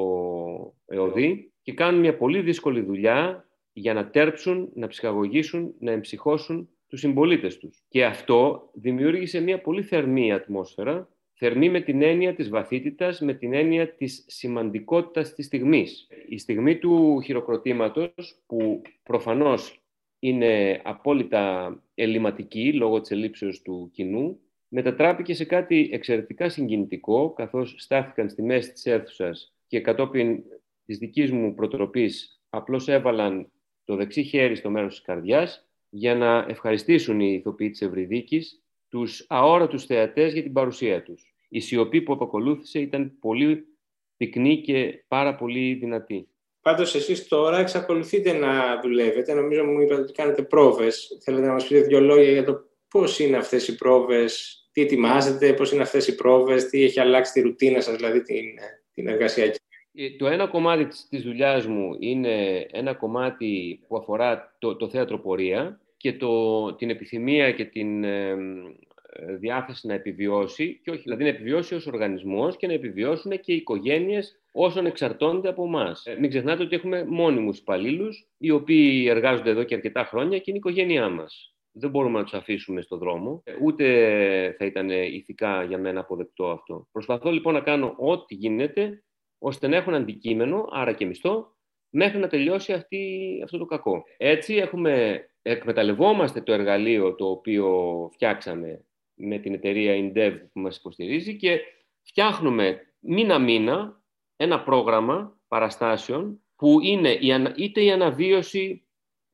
ΕΟΔΗ 0.87 1.53
και 1.63 1.73
κάνουν 1.73 2.01
μια 2.01 2.17
πολύ 2.17 2.41
δύσκολη 2.41 2.81
δουλειά 2.81 3.49
για 3.73 3.95
να 3.95 4.11
τέρψουν, 4.11 4.71
να 4.75 4.87
ψυχαγωγήσουν, 4.87 5.75
να 5.79 5.91
εμψυχώσουν 5.91 6.69
τους 6.89 7.01
συμπολίτες 7.01 7.59
τους. 7.59 7.85
Και 7.89 8.05
αυτό 8.05 8.71
δημιούργησε 8.75 9.41
μια 9.41 9.61
πολύ 9.61 9.83
θερμή 9.83 10.33
ατμόσφαιρα, 10.33 11.09
θερμή 11.33 11.69
με 11.69 11.81
την 11.81 12.03
έννοια 12.03 12.35
της 12.35 12.49
βαθύτητας, 12.49 13.21
με 13.21 13.35
την 13.35 13.55
έννοια 13.55 13.95
της 13.95 14.25
σημαντικότητας 14.27 15.35
της 15.35 15.47
στιγμής. 15.47 16.07
Η 16.29 16.39
στιγμή 16.39 16.79
του 16.79 17.21
χειροκροτήματος, 17.21 18.43
που 18.47 18.83
προφανώς 19.03 19.83
είναι 20.19 20.81
απόλυτα 20.85 21.77
ελληματική 21.95 22.73
λόγω 22.73 23.01
της 23.01 23.11
ελλείψεως 23.11 23.63
του 23.63 23.91
κοινού, 23.93 24.39
μετατράπηκε 24.75 25.35
σε 25.35 25.45
κάτι 25.45 25.89
εξαιρετικά 25.93 26.49
συγκινητικό, 26.49 27.33
καθώς 27.33 27.75
στάθηκαν 27.79 28.29
στη 28.29 28.43
μέση 28.43 28.73
της 28.73 28.87
αίθουσας 28.87 29.55
και 29.67 29.81
κατόπιν 29.81 30.43
της 30.85 30.99
δικής 30.99 31.33
μου 31.33 31.55
προτροπής 31.55 32.43
απλώς 32.49 32.89
έβαλαν 32.89 33.51
το 33.85 33.97
δεξί 33.97 34.23
χέρι 34.23 34.57
στο 34.57 34.71
μέρος 34.71 34.95
της 34.95 35.05
καρδιάς 35.05 35.69
για 35.89 36.15
να 36.15 36.47
ευχαριστήσουν 36.49 37.21
οι 37.21 37.35
ηθοποιοί 37.39 37.71
της 37.71 37.83
Ευρυδίκης 37.83 38.63
τους 38.89 39.27
αόρατους 39.29 39.85
θεατές 39.85 40.33
για 40.33 40.43
την 40.43 40.53
παρουσία 40.53 41.03
τους. 41.03 41.35
Η 41.49 41.61
σιωπή 41.61 42.03
που 42.03 42.13
αποκολούθησε 42.13 42.79
ήταν 42.79 43.19
πολύ 43.21 43.67
πυκνή 44.17 44.61
και 44.61 45.05
πάρα 45.09 45.35
πολύ 45.35 45.75
δυνατή. 45.75 46.29
Πάντως 46.61 46.95
εσείς 46.95 47.29
τώρα 47.29 47.59
εξακολουθείτε 47.59 48.33
να 48.33 48.81
δουλεύετε. 48.81 49.35
Νομίζω 49.35 49.65
μου 49.65 49.81
είπατε 49.81 50.01
ότι 50.01 50.13
κάνετε 50.13 50.43
πρόβες. 50.43 51.19
Θέλετε 51.25 51.47
να 51.47 51.53
μας 51.53 51.67
πείτε 51.67 51.81
δύο 51.81 52.01
λόγια 52.01 52.31
για 52.31 52.45
το 52.45 52.69
πώς 52.89 53.19
είναι 53.19 53.37
αυτές 53.37 53.69
οι 53.69 53.77
πρόβες 53.77 54.59
τι 54.75 54.81
ετοιμάζετε, 54.81 55.53
πώς 55.53 55.73
είναι 55.73 55.83
αυτές 55.83 56.07
οι 56.07 56.15
πρόβες, 56.15 56.69
τι 56.69 56.83
έχει 56.83 57.01
αλλάξει 57.01 57.33
τη 57.33 57.41
ρουτίνα 57.41 57.81
σας, 57.81 57.97
δηλαδή 57.97 58.23
την, 58.23 58.45
την 58.95 59.09
εργασιακή. 59.09 59.59
Ε, 59.95 60.11
το 60.11 60.27
ένα 60.27 60.47
κομμάτι 60.47 60.87
της, 60.87 61.07
της 61.09 61.23
δουλειάς 61.23 61.67
μου 61.67 61.97
είναι 61.99 62.67
ένα 62.71 62.95
κομμάτι 62.95 63.81
που 63.89 63.97
αφορά 63.97 64.57
το, 64.59 64.77
το 64.77 64.89
θέατρο 64.89 65.19
πορεία 65.19 65.81
και 65.97 66.13
το, 66.13 66.75
την 66.75 66.91
επιθυμία 66.91 67.53
και 67.53 67.65
την 67.65 68.05
ε, 68.05 68.37
διάθεση 69.39 69.87
να 69.87 69.95
επιβιώσει 69.95 70.81
και 70.85 70.91
όχι, 70.91 71.03
δηλαδή 71.03 71.23
να 71.23 71.29
επιβιώσει 71.29 71.75
ως 71.75 71.87
οργανισμός 71.87 72.57
και 72.57 72.67
να 72.67 72.73
επιβιώσουν 72.73 73.41
και 73.41 73.53
οι 73.53 73.57
οικογένειες 73.57 74.41
όσων 74.53 74.87
εξαρτώνται 74.87 75.49
από 75.49 75.65
εμάς. 75.65 76.07
Ε, 76.07 76.17
μην 76.21 76.31
ξεχνάτε 76.31 76.63
ότι 76.63 76.75
έχουμε 76.75 77.05
μόνιμους 77.05 77.59
υπαλλήλους, 77.59 78.29
οι 78.39 78.51
οποίοι 78.51 79.07
εργάζονται 79.09 79.51
εδώ 79.51 79.63
και 79.63 79.75
αρκετά 79.75 80.05
χρόνια 80.05 80.39
και 80.39 80.45
είναι 80.47 80.57
η 80.57 80.63
οικογένειά 80.65 81.09
μας 81.09 81.54
δεν 81.77 81.91
μπορούμε 81.91 82.19
να 82.19 82.25
τους 82.25 82.35
αφήσουμε 82.35 82.81
στο 82.81 82.97
δρόμο, 82.97 83.43
ούτε 83.63 83.85
θα 84.59 84.65
ήταν 84.65 84.91
ηθικά 84.91 85.63
για 85.63 85.79
μένα 85.79 86.01
αποδεκτό 86.01 86.51
αυτό. 86.51 86.89
Προσπαθώ 86.93 87.31
λοιπόν 87.31 87.55
να 87.55 87.61
κάνω 87.61 87.95
ό,τι 87.99 88.35
γίνεται, 88.35 89.05
ώστε 89.39 89.69
να 89.69 89.77
έχουν 89.77 89.95
αντικείμενο, 89.95 90.69
άρα 90.71 90.93
και 90.93 91.07
μισθό, 91.07 91.57
μέχρι 91.91 92.19
να 92.19 92.29
τελειώσει 92.29 92.73
αυτή, 92.73 93.41
αυτό 93.45 93.59
το 93.59 93.65
κακό. 93.65 94.03
Έτσι 94.17 94.55
έχουμε, 94.55 95.25
εκμεταλλευόμαστε 95.43 96.41
το 96.41 96.53
εργαλείο 96.53 97.15
το 97.15 97.31
οποίο 97.31 98.09
φτιάξαμε 98.13 98.85
με 99.15 99.39
την 99.39 99.55
εταιρεία 99.55 99.95
Indev 99.97 100.37
που 100.53 100.61
μας 100.61 100.77
υποστηρίζει 100.77 101.37
και 101.37 101.61
φτιάχνουμε 102.03 102.81
μήνα-μήνα 103.01 104.03
ένα 104.37 104.63
πρόγραμμα 104.63 105.39
παραστάσεων 105.49 106.45
που 106.57 106.81
είναι 106.81 107.19
είτε 107.57 107.83
η 107.83 107.91
αναβίωση 107.91 108.84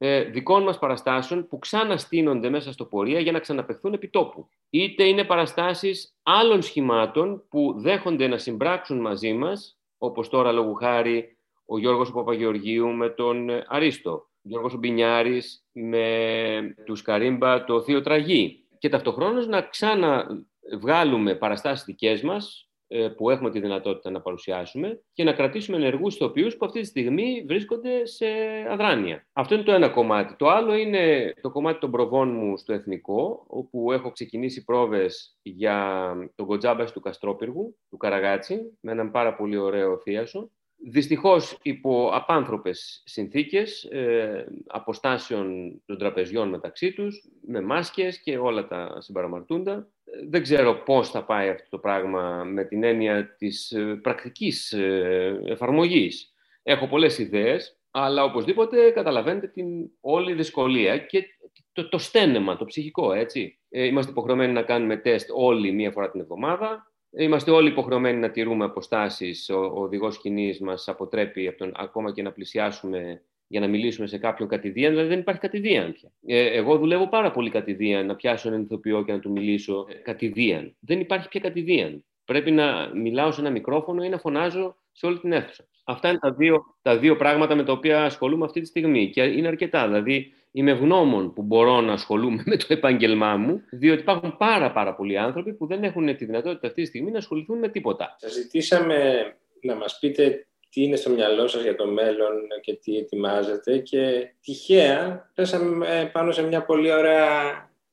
ε, 0.03 0.23
δικών 0.23 0.63
μας 0.63 0.79
παραστάσεων 0.79 1.47
που 1.47 1.59
ξαναστείνονται 1.59 2.49
μέσα 2.49 2.73
στο 2.73 2.85
πορεία 2.85 3.21
για 3.21 3.33
να 3.33 3.39
ξαναπεχθούν 3.39 3.93
επί 3.93 4.09
τόπου. 4.09 4.49
Είτε 4.71 5.05
είναι 5.05 5.25
παραστάσεις 5.25 6.15
άλλων 6.23 6.63
σχημάτων 6.63 7.45
που 7.49 7.75
δέχονται 7.77 8.27
να 8.27 8.39
συμπράξουν 8.39 9.01
μαζί 9.01 9.33
μας, 9.33 9.79
όπως 9.99 10.29
τώρα 10.29 10.53
λόγου 10.53 10.75
χάρη 10.75 11.37
ο 11.65 11.79
Γιώργος 11.79 12.13
Παπαγεωργίου 12.13 12.89
με 12.89 13.09
τον 13.09 13.49
ε, 13.49 13.65
Αρίστο, 13.69 14.13
ο 14.13 14.41
Γιώργος 14.43 14.77
Μπινιάρης 14.77 15.65
με 15.73 16.75
τους 16.85 17.03
Καρύμπα 17.03 17.65
το 17.65 17.83
Θείο 17.83 18.01
Τραγή 18.01 18.65
και 18.79 18.89
ταυτοχρόνως 18.89 19.47
να 19.47 19.63
ξαναβγάλουμε 19.63 21.35
παραστάσεις 21.35 21.85
δικές 21.85 22.23
μας 22.23 22.65
ε, 22.67 22.70
που 23.17 23.31
έχουμε 23.31 23.51
τη 23.51 23.61
δυνατότητα 23.61 24.11
να 24.11 24.21
παρουσιάσουμε 24.21 25.03
και 25.13 25.25
να 25.25 25.33
κρατήσουμε 25.33 25.77
ενεργούς 25.77 26.15
ηθοποιούς 26.15 26.57
που 26.57 26.67
αυτή 26.67 26.81
τη 26.81 26.87
στιγμή 26.87 27.45
βρίσκονται 27.47 28.07
σε 28.07 28.27
αδράνεια. 28.69 29.27
Αυτό 29.33 29.55
είναι 29.55 29.65
το 29.65 29.73
ένα 29.73 29.89
κομμάτι. 29.89 30.37
Το 30.37 30.49
άλλο 30.49 30.75
είναι 30.75 31.35
το 31.41 31.51
κομμάτι 31.51 31.79
των 31.79 31.91
προβών 31.91 32.35
μου 32.35 32.57
στο 32.57 32.73
Εθνικό, 32.73 33.45
όπου 33.47 33.93
έχω 33.93 34.11
ξεκινήσει 34.11 34.65
πρόβες 34.65 35.39
για 35.43 36.13
τον 36.35 36.47
Κοντζάμπαση 36.47 36.93
του 36.93 37.01
Καστρόπυργου, 37.01 37.77
του 37.91 37.97
Καραγάτσι, 37.97 38.79
με 38.81 38.93
έναν 38.93 39.11
πάρα 39.11 39.35
πολύ 39.35 39.57
ωραίο 39.57 39.99
θίασο. 39.99 40.51
Δυστυχώς 40.89 41.59
υπό 41.63 42.11
απάνθρωπες 42.13 43.03
συνθήκες 43.05 43.85
ε, 43.85 44.47
αποστάσεων 44.67 45.81
των 45.87 45.99
τραπεζιών 45.99 46.49
μεταξύ 46.49 46.93
τους, 46.93 47.29
με 47.47 47.61
μάσκες 47.61 48.21
και 48.21 48.39
όλα 48.39 48.67
τα 48.67 48.97
συμπαραμαρτούντα 49.01 49.89
δεν 50.29 50.43
ξέρω 50.43 50.75
πώς 50.75 51.11
θα 51.11 51.25
πάει 51.25 51.49
αυτό 51.49 51.67
το 51.71 51.79
πράγμα 51.79 52.45
με 52.45 52.65
την 52.65 52.83
έννοια 52.85 53.35
της 53.37 53.71
ε, 53.73 53.99
πρακτικής 54.03 54.73
ε, 54.73 55.41
εφαρμογής. 55.47 56.33
Έχω 56.63 56.89
πολλές 56.89 57.19
ιδέες, 57.19 57.79
αλλά 57.91 58.25
οπωσδήποτε 58.25 58.91
καταλαβαίνετε 58.91 59.47
την 59.47 59.67
όλη 60.01 60.33
δυσκολία 60.33 60.99
και 60.99 61.25
το, 61.73 61.89
το 61.89 61.99
στένεμα, 61.99 62.57
το 62.57 62.65
ψυχικό, 62.65 63.13
έτσι. 63.13 63.59
Ε, 63.69 63.85
είμαστε 63.85 64.11
υποχρεωμένοι 64.11 64.53
να 64.53 64.63
κάνουμε 64.63 64.97
τεστ 64.97 65.31
όλοι 65.33 65.73
μία 65.73 65.91
φορά 65.91 66.11
την 66.11 66.21
εβδομάδα. 66.21 66.90
Είμαστε 67.19 67.51
όλοι 67.51 67.69
υποχρεωμένοι 67.69 68.19
να 68.19 68.31
τηρούμε 68.31 68.65
αποστάσεις. 68.65 69.51
Ο, 69.51 69.59
ο 69.59 69.83
οδηγός 69.83 70.15
σκηνής 70.15 70.61
μας 70.61 70.89
αποτρέπει 70.89 71.49
από 71.49 71.59
τον, 71.59 71.73
ακόμα 71.77 72.13
και 72.13 72.23
να 72.23 72.33
πλησιάσουμε 72.33 73.23
για 73.47 73.61
να 73.61 73.67
μιλήσουμε 73.67 74.07
σε 74.07 74.19
κάποιον 74.19 74.49
κατηδίαν, 74.49 74.91
δηλαδή 74.91 75.09
δεν 75.09 75.19
υπάρχει 75.19 75.41
κατηδίαν 75.41 75.93
πια. 75.93 76.13
Ε, 76.27 76.57
εγώ 76.57 76.79
δουλεύω 76.79 77.09
πάρα 77.09 77.31
πολύ 77.31 77.51
κατηδίαν, 77.51 78.07
να 78.07 78.17
πιάσω 78.17 78.49
έναν 78.49 78.63
ηθοποιό 78.63 79.05
και 79.05 79.13
να 79.13 79.19
του 79.19 79.31
μιλήσω 79.31 79.87
ε, 79.89 79.95
κατηδίαν. 79.95 80.77
Δεν 80.81 81.01
υπάρχει 81.01 81.29
πια 81.29 81.41
κατηδίαν. 81.41 82.05
πρέπει 82.25 82.51
να 82.51 82.91
μιλάω 82.95 83.33
σε 83.33 83.41
ένα 83.41 83.51
μικρόφωνο 83.51 84.05
ή 84.05 84.09
να 84.09 84.19
φωνάζω 84.19 84.77
σε 84.93 85.07
όλη 85.07 85.19
την 85.19 85.33
αίθουσα. 85.33 85.65
Αυτά 85.85 86.09
είναι 86.09 86.19
τα 86.19 86.33
δύο, 86.33 86.77
τα 86.83 86.99
δύο 86.99 87.17
πράγματα 87.17 87.55
με 87.55 87.65
τα 87.65 87.73
οποία 87.73 88.05
ασχολούμαι 88.05 88.45
αυτή 88.45 88.61
τη 88.61 88.67
στιγμή 88.67 89.11
και 89.11 89.23
είναι 89.23 89.49
αρκετά. 89.49 89.87
Δηλαδή, 89.87 90.33
είμαι 90.53 90.71
ευγνώμων 90.71 91.33
που 91.33 91.43
μπορώ 91.43 91.81
να 91.81 91.93
ασχολούμαι 91.93 92.43
με 92.47 92.57
το 92.57 92.67
επάγγελμά 92.69 93.37
μου, 93.37 93.63
διότι 93.71 94.01
υπάρχουν 94.01 94.37
πάρα, 94.37 94.73
πάρα 94.73 94.95
πολλοί 94.95 95.19
άνθρωποι 95.19 95.53
που 95.55 95.67
δεν 95.67 95.85
έχουν 95.85 96.17
τη 96.17 96.25
δυνατότητα 96.25 96.67
αυτή 96.67 96.83
τη 96.83 96.89
στιγμή 96.89 97.11
να 97.11 97.19
ασχοληθούν 97.19 97.59
με 97.59 97.69
τίποτα. 97.69 98.17
Σα 98.19 98.29
ζητήσαμε 98.29 99.25
να 99.63 99.75
μας 99.75 99.99
πείτε 99.99 100.47
τι 100.71 100.83
είναι 100.83 100.97
στο 100.97 101.11
μυαλό 101.11 101.47
σας 101.47 101.63
για 101.63 101.75
το 101.77 101.87
μέλλον 101.87 102.33
και 102.61 102.75
τι 102.75 102.97
ετοιμάζετε 102.97 103.79
και 103.79 104.33
τυχαία 104.41 105.31
πέσαμε 105.35 106.11
πάνω 106.13 106.33
σε 106.33 106.43
μια 106.43 106.65
πολύ 106.65 106.93
ωραία 106.93 107.29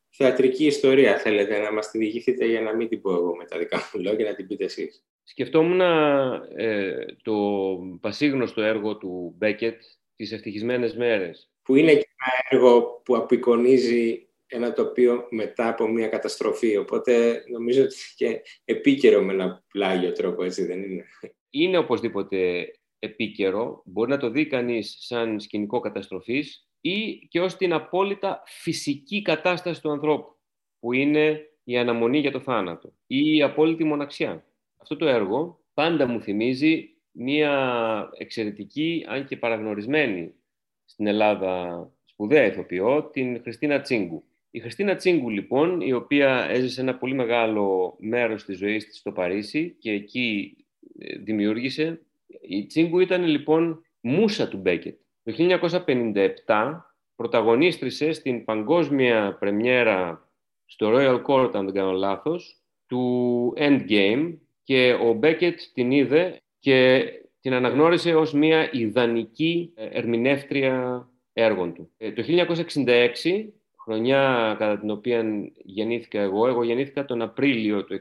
θεατρική 0.10 0.66
ιστορία. 0.66 1.18
Θέλετε 1.18 1.60
να 1.60 1.74
μας 1.74 1.92
τη 1.92 1.98
διηγηθείτε 1.98 2.46
για 2.46 2.62
να 2.62 2.76
μην 2.76 2.88
την 2.88 3.02
πω 3.02 3.14
εγώ 3.14 3.36
με 3.36 3.46
τα 3.46 3.58
δικά 3.58 3.78
μου 3.78 4.02
λόγια, 4.02 4.26
να 4.30 4.36
την 4.36 4.48
πείτε 4.48 4.64
εσείς. 4.64 5.04
Σκεφτόμουν 5.24 5.82
ε, 6.56 7.06
το 7.24 7.34
πασίγνωστο 8.02 8.62
έργο 8.62 8.98
του 8.98 9.36
Μπέκετ, 9.38 9.82
«Τις 10.16 10.32
ευτυχισμένες 10.32 10.96
μέρες». 10.96 11.50
Που 11.68 11.76
είναι 11.76 11.94
και 11.96 12.08
ένα 12.18 12.34
έργο 12.50 13.02
που 13.06 13.16
απεικονίζει 13.16 14.28
ένα 14.48 14.74
τοπίο 14.74 15.28
μετά 15.30 15.68
από 15.68 15.88
μια 15.88 16.08
καταστροφή. 16.08 16.78
Οπότε 16.78 17.44
νομίζω 17.52 17.84
ότι 17.84 17.96
και 18.16 18.42
επίκαιρο 18.66 19.22
με 19.22 19.34
ένα 19.34 19.64
πλάγιο 19.72 20.12
τρόπο, 20.12 20.44
έτσι 20.44 20.66
δεν 20.66 20.84
είναι. 20.84 21.06
Είναι 21.50 21.78
οπωσδήποτε 21.78 22.68
επίκαιρο. 23.00 23.82
Μπορεί 23.86 24.10
να 24.10 24.18
το 24.18 24.30
δει 24.30 24.46
κανείς 24.46 24.96
σαν 25.00 25.40
σκηνικό 25.40 25.80
καταστροφής 25.80 26.68
ή 26.82 27.28
και 27.30 27.42
ως 27.42 27.56
την 27.56 27.74
απόλυτα 27.74 28.44
φυσική 28.46 29.22
κατάσταση 29.22 29.82
του 29.82 29.92
ανθρώπου, 29.92 30.38
που 30.80 30.94
είναι 30.94 31.50
η 31.64 31.78
αναμονή 31.78 32.20
για 32.20 32.32
το 32.32 32.40
θάνατο 32.40 32.94
ή 33.08 33.36
η 33.36 33.42
απόλυτη 33.42 33.84
μοναξιά. 33.84 34.46
Αυτό 34.78 34.96
το 34.96 35.08
έργο 35.08 35.60
πάντα 35.74 36.06
μου 36.06 36.22
θυμίζει 36.22 36.90
μια 37.12 38.10
εξαιρετική, 38.18 39.06
αν 39.08 39.26
και 39.26 39.38
παραγνωρισμένη 39.38 40.34
στην 40.88 41.08
Ελλάδα 41.08 41.92
σπουδαία 42.06 42.46
ηθοποιό, 42.46 43.04
την 43.04 43.42
Χριστίνα 43.42 43.82
Τσίγκου. 43.82 44.24
Η 44.52 44.60
Χριστίνα 44.60 44.96
Τσίγκου, 44.96 45.30
λοιπόν, 45.30 45.82
η 45.82 45.94
οποία 45.94 46.48
έζησε 46.50 46.82
ένα 46.82 46.98
πολύ 46.98 47.14
μεγάλο 47.14 47.96
μέρος 48.00 48.46
της 48.46 48.58
ζωής 48.58 48.86
της 48.88 48.98
στο 48.98 49.12
Παρίσι 49.12 49.76
και 49.80 49.92
εκεί 49.92 50.58
ε, 51.00 51.18
δημιούργησε. 51.18 52.02
Η 52.42 52.66
Τσίγκου 52.66 53.00
ήταν, 53.00 53.24
λοιπόν, 53.24 53.82
μουσα 54.00 54.48
του 54.48 54.58
Μπέκετ. 54.58 54.98
Το 55.24 55.34
1957 56.46 56.80
πρωταγωνίστρισε 57.16 58.12
στην 58.12 58.44
παγκόσμια 58.44 59.38
πρεμιέρα 59.40 60.30
στο 60.66 60.92
Royal 60.94 61.22
Court, 61.24 61.52
αν 61.54 61.66
δεν 61.66 61.74
κάνω 61.74 61.92
λάθος, 61.92 62.62
του 62.86 63.54
Endgame 63.58 64.38
και 64.64 64.94
ο 64.94 65.14
Μπέκετ 65.14 65.60
την 65.74 65.92
είδε 65.92 66.42
και 66.60 67.06
την 67.48 67.56
αναγνώρισε 67.56 68.16
ως 68.16 68.34
μια 68.34 68.70
ιδανική 68.72 69.72
ε, 69.76 69.86
ερμηνεύτρια 69.86 71.08
έργων 71.34 71.74
του. 71.74 71.92
Ε, 71.98 72.12
το 72.12 72.24
1966, 72.86 73.46
χρονιά 73.84 74.56
κατά 74.60 74.80
την 74.80 74.90
οποία 74.90 75.24
γεννήθηκα 75.64 76.22
εγώ, 76.22 76.48
εγώ 76.48 76.64
γεννήθηκα 76.64 77.06
τον 77.06 77.22
Απρίλιο 77.22 77.84
του 77.84 78.00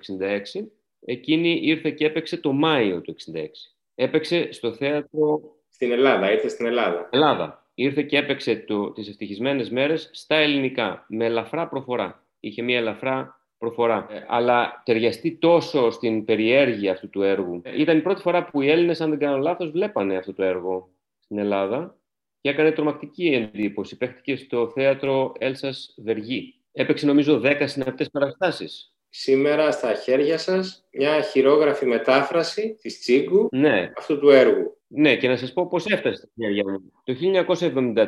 1966, 0.56 0.66
εκείνη 1.04 1.60
ήρθε 1.62 1.90
και 1.90 2.06
έπαιξε 2.06 2.36
το 2.36 2.52
Μάιο 2.52 3.00
του 3.00 3.14
1966. 3.34 3.46
Έπαιξε 3.94 4.52
στο 4.52 4.72
θέατρο... 4.72 5.40
Στην 5.68 5.92
Ελλάδα, 5.92 6.32
ήρθε 6.32 6.48
στην 6.48 6.66
Ελλάδα. 6.66 7.08
Ελλάδα. 7.12 7.70
Ήρθε 7.74 8.02
και 8.02 8.16
έπαιξε 8.16 8.56
το, 8.56 8.92
τις 8.92 9.08
ευτυχισμένες 9.08 9.70
μέρες 9.70 10.10
στα 10.12 10.36
ελληνικά, 10.36 11.04
με 11.08 11.24
ελαφρά 11.24 11.68
προφορά. 11.68 12.24
Είχε 12.40 12.62
μια 12.62 12.78
ελαφρά 12.78 13.40
προφορά. 13.66 14.06
Ε, 14.10 14.24
αλλά 14.28 14.82
ταιριαστεί 14.84 15.36
τόσο 15.36 15.90
στην 15.90 16.24
περιέργεια 16.24 16.92
αυτού 16.92 17.10
του 17.10 17.22
έργου. 17.22 17.60
Ε, 17.64 17.80
ήταν 17.80 17.98
η 17.98 18.00
πρώτη 18.00 18.20
φορά 18.20 18.44
που 18.44 18.60
οι 18.60 18.70
Έλληνες, 18.70 19.00
αν 19.00 19.10
δεν 19.10 19.18
κάνω 19.18 19.36
λάθος, 19.36 19.70
βλέπανε 19.70 20.16
αυτό 20.16 20.34
το 20.34 20.42
έργο 20.42 20.88
στην 21.20 21.38
Ελλάδα 21.38 21.98
και 22.40 22.48
έκανε 22.48 22.72
τρομακτική 22.72 23.26
εντύπωση. 23.26 23.96
Παίχτηκε 23.96 24.36
στο 24.36 24.68
θέατρο 24.74 25.32
Έλσας 25.38 25.94
Βεργή. 26.04 26.54
Έπαιξε 26.72 27.06
νομίζω 27.06 27.40
10 27.44 27.62
συναπτές 27.64 28.10
παραστάσεις. 28.10 28.94
Σήμερα 29.08 29.70
στα 29.70 29.94
χέρια 29.94 30.38
σας 30.38 30.88
μια 30.92 31.20
χειρόγραφη 31.20 31.86
μετάφραση 31.86 32.78
της 32.80 33.00
Τσίγκου 33.00 33.48
ναι. 33.50 33.92
αυτού 33.96 34.18
του 34.18 34.30
έργου. 34.30 34.76
Ναι, 34.88 35.16
και 35.16 35.28
να 35.28 35.36
σας 35.36 35.52
πω 35.52 35.68
πώς 35.68 35.86
έφτασε 35.86 36.16
στα 36.16 36.28
χέρια 36.36 36.64
μου. 36.70 36.92
Το 37.04 37.14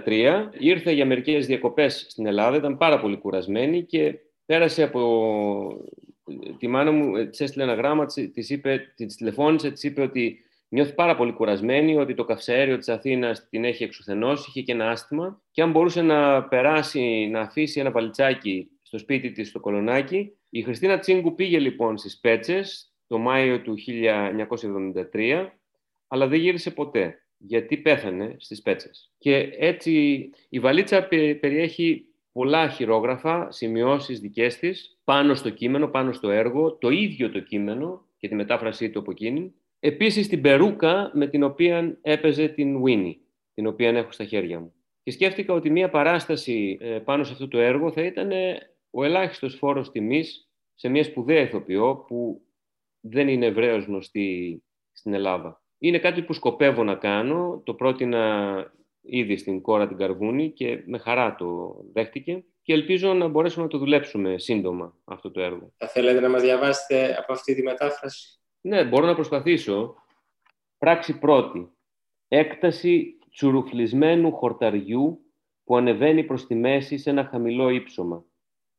1973 0.07 0.51
ήρθε 0.59 0.92
για 0.92 1.07
μερικές 1.07 1.47
διακοπές 1.47 2.07
στην 2.09 2.27
Ελλάδα, 2.27 2.57
ήταν 2.57 2.77
πάρα 2.77 3.01
πολύ 3.01 3.16
κουρασμένη 3.16 3.83
και 3.83 4.18
πέρασε 4.49 4.83
από 4.83 5.85
τη 6.59 6.69
μάνα 6.69 6.91
μου, 6.91 7.17
ε, 7.17 7.27
της 7.27 7.41
έστειλε 7.41 7.65
ένα 7.65 7.75
γράμμα, 7.75 8.07
της 8.07 8.51
είπε, 8.51 8.93
της 8.95 9.17
τηλεφώνησε, 9.17 9.71
της 9.71 9.83
είπε 9.83 10.03
ότι 10.03 10.39
νιώθει 10.69 10.95
πάρα 10.95 11.17
πολύ 11.17 11.33
κουρασμένη, 11.33 11.97
ότι 11.97 12.15
το 12.15 12.25
καυσαέριο 12.25 12.79
της 12.79 12.89
Αθήνας 12.89 13.49
την 13.49 13.65
έχει 13.65 13.85
εξουθενώσει, 13.85 14.45
είχε 14.49 14.63
και 14.63 14.73
ένα 14.73 14.91
άστημα 14.91 15.43
και 15.51 15.63
αν 15.63 15.71
μπορούσε 15.71 16.03
να 16.03 16.45
περάσει, 16.45 17.29
να 17.31 17.41
αφήσει 17.41 17.81
ένα 17.81 17.91
παλιτσάκι 17.91 18.71
στο 18.83 18.99
σπίτι 18.99 19.31
της 19.33 19.49
στο 19.49 19.61
Κολονάκι. 19.61 20.33
Η 20.51 20.63
Χριστίνα 20.63 20.99
Τσίγκου 20.99 21.35
πήγε 21.35 21.59
λοιπόν 21.59 21.97
στις 21.97 22.19
Πέτσες 22.21 22.93
το 23.07 23.19
Μάιο 23.19 23.61
του 23.61 23.77
1973, 25.13 25.49
αλλά 26.07 26.27
δεν 26.27 26.41
γύρισε 26.41 26.71
ποτέ, 26.71 27.23
γιατί 27.37 27.77
πέθανε 27.77 28.37
στις 28.39 28.63
Πέτσες. 28.63 29.13
Και 29.19 29.37
έτσι 29.59 29.93
η 30.49 30.61
βαλίτσα 30.61 31.09
περιέχει 31.41 32.08
πολλά 32.33 32.69
χειρόγραφα, 32.69 33.51
σημειώσεις 33.51 34.21
δικές 34.21 34.59
της, 34.59 34.99
πάνω 35.05 35.35
στο 35.35 35.51
κείμενο, 35.51 35.88
πάνω 35.88 36.12
στο 36.12 36.31
έργο, 36.31 36.75
το 36.75 36.88
ίδιο 36.91 37.31
το 37.31 37.41
κείμενο 37.41 38.05
και 38.17 38.29
τη 38.29 38.35
μετάφρασή 38.35 38.91
του 38.91 38.99
από 38.99 39.11
εκείνη. 39.11 39.55
Επίσης 39.81 40.29
την 40.29 40.41
περούκα 40.41 41.11
με 41.14 41.27
την 41.27 41.43
οποία 41.43 41.99
έπαιζε 42.03 42.49
την 42.49 42.83
Winnie, 42.85 43.14
την 43.55 43.67
οποία 43.67 43.88
έχω 43.88 44.12
στα 44.12 44.25
χέρια 44.25 44.61
μου. 44.61 44.73
Και 45.03 45.11
σκέφτηκα 45.11 45.55
ότι 45.55 45.71
μία 45.71 45.91
παράσταση 45.91 46.79
ε, 46.81 46.99
πάνω 46.99 47.25
σε 47.25 47.33
αυτό 47.33 47.49
το 47.49 47.59
έργο 47.59 47.93
θα 47.93 48.03
ήταν 48.03 48.31
ο 48.91 49.05
ελάχιστος 49.05 49.55
φόρος 49.55 49.91
τιμής 49.91 50.49
σε 50.75 50.88
μια 50.88 51.05
σπουδαία 51.05 51.41
ηθοποιό 51.41 51.97
που 52.07 52.41
δεν 53.01 53.29
είναι 53.29 53.47
ευρέως 53.47 53.85
γνωστή 53.85 54.62
στην 54.93 55.14
Ελλάδα. 55.14 55.62
Είναι 55.79 55.99
κάτι 55.99 56.23
που 56.23 56.33
σκοπεύω 56.33 56.85
να 56.85 56.95
κάνω, 56.95 57.62
το 57.64 57.75
πρότεινα 57.75 58.73
ήδη 59.09 59.37
στην 59.37 59.61
κόρα 59.61 59.88
την 59.88 59.97
Καρβούνη 59.97 60.51
και 60.51 60.83
με 60.87 60.99
χαρά 60.99 61.35
το 61.35 61.77
δέχτηκε 61.92 62.44
και 62.62 62.73
ελπίζω 62.73 63.14
να 63.14 63.29
μπορέσουμε 63.29 63.64
να 63.64 63.71
το 63.71 63.79
δουλέψουμε 63.79 64.38
σύντομα 64.38 64.94
αυτό 65.05 65.31
το 65.31 65.40
έργο. 65.40 65.73
Θα 65.77 65.88
θέλετε 65.88 66.21
να 66.21 66.29
μας 66.29 66.42
διαβάσετε 66.42 67.16
από 67.18 67.33
αυτή 67.33 67.55
τη 67.55 67.62
μετάφραση; 67.62 68.38
Ναι, 68.61 68.85
μπορώ 68.85 69.07
να 69.07 69.14
προσπαθήσω. 69.14 69.94
Πράξη 70.79 71.18
πρώτη. 71.18 71.71
Έκταση 72.29 73.18
τσουρουφλισμένου 73.31 74.33
χορταριού 74.33 75.21
που 75.64 75.77
ανεβαίνει 75.77 76.25
προς 76.25 76.47
τη 76.47 76.55
μέση 76.55 76.99
σε 76.99 77.11
ένα 77.11 77.25
χαμηλό 77.25 77.68
ύψωμα. 77.71 78.25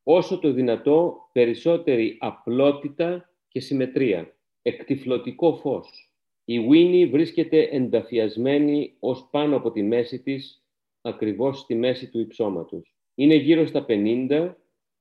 Όσο 0.03 0.39
το 0.39 0.51
δυνατό 0.51 1.29
περισσότερη 1.31 2.17
απλότητα 2.19 3.29
και 3.47 3.59
συμμετρία. 3.59 4.35
Εκτιφλωτικό 4.61 5.55
φως. 5.55 6.08
Η 6.51 6.67
Winnie 6.69 7.09
βρίσκεται 7.11 7.61
ενταφιασμένη 7.71 8.95
ως 8.99 9.27
πάνω 9.31 9.55
από 9.55 9.71
τη 9.71 9.83
μέση 9.83 10.19
της, 10.19 10.63
ακριβώς 11.01 11.59
στη 11.59 11.75
μέση 11.75 12.09
του 12.09 12.19
υψώματος. 12.19 12.95
Είναι 13.15 13.35
γύρω 13.35 13.65
στα 13.65 13.85
50, 13.87 14.55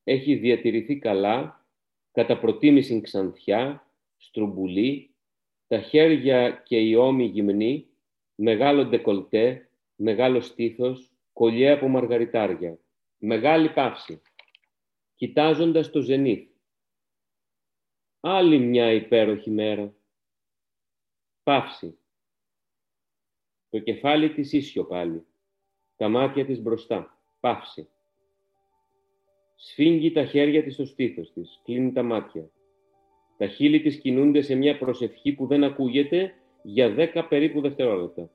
έχει 0.05 0.35
διατηρηθεί 0.35 0.99
καλά, 0.99 1.67
κατά 2.13 2.39
προτίμηση 2.39 3.01
ξανθιά, 3.01 3.87
στρουμπουλή, 4.17 5.15
τα 5.67 5.81
χέρια 5.81 6.51
και 6.51 6.81
οι 6.81 6.95
ώμοι 6.95 7.25
γυμνοί, 7.25 7.87
μεγάλο 8.35 8.85
ντεκολτέ, 8.85 9.71
μεγάλο 9.95 10.41
στήθος, 10.41 11.11
κολλιέ 11.33 11.71
από 11.71 11.89
μαργαριτάρια. 11.89 12.79
Μεγάλη 13.19 13.69
παύση. 13.73 14.23
Κοιτάζοντας 15.15 15.91
το 15.91 16.01
ζενήθ. 16.01 16.49
Άλλη 18.21 18.59
μια 18.59 18.93
υπέροχη 18.93 19.51
μέρα. 19.51 19.98
Παύση. 21.49 21.99
Το 23.71 23.79
κεφάλι 23.79 24.33
της 24.33 24.53
ίσιο 24.53 24.85
πάλι. 24.85 25.27
Τα 25.97 26.09
μάτια 26.09 26.45
της 26.45 26.63
μπροστά. 26.63 27.19
Παύση. 27.41 27.89
Σφίγγει 29.57 30.13
τα 30.13 30.25
χέρια 30.25 30.63
της 30.63 30.75
στο 30.75 30.85
στήθος 30.85 31.33
της. 31.33 31.61
Κλείνει 31.65 31.93
τα 31.93 32.03
μάτια. 32.03 32.51
Τα 33.37 33.47
χείλη 33.47 33.81
της 33.81 34.01
κινούνται 34.01 34.41
σε 34.41 34.55
μια 34.55 34.79
προσευχή 34.79 35.33
που 35.33 35.47
δεν 35.47 35.65
ακούγεται 35.65 36.35
για 36.63 36.91
δέκα 36.91 37.29
περίπου 37.29 37.61
δευτερόλεπτα. 37.61 38.31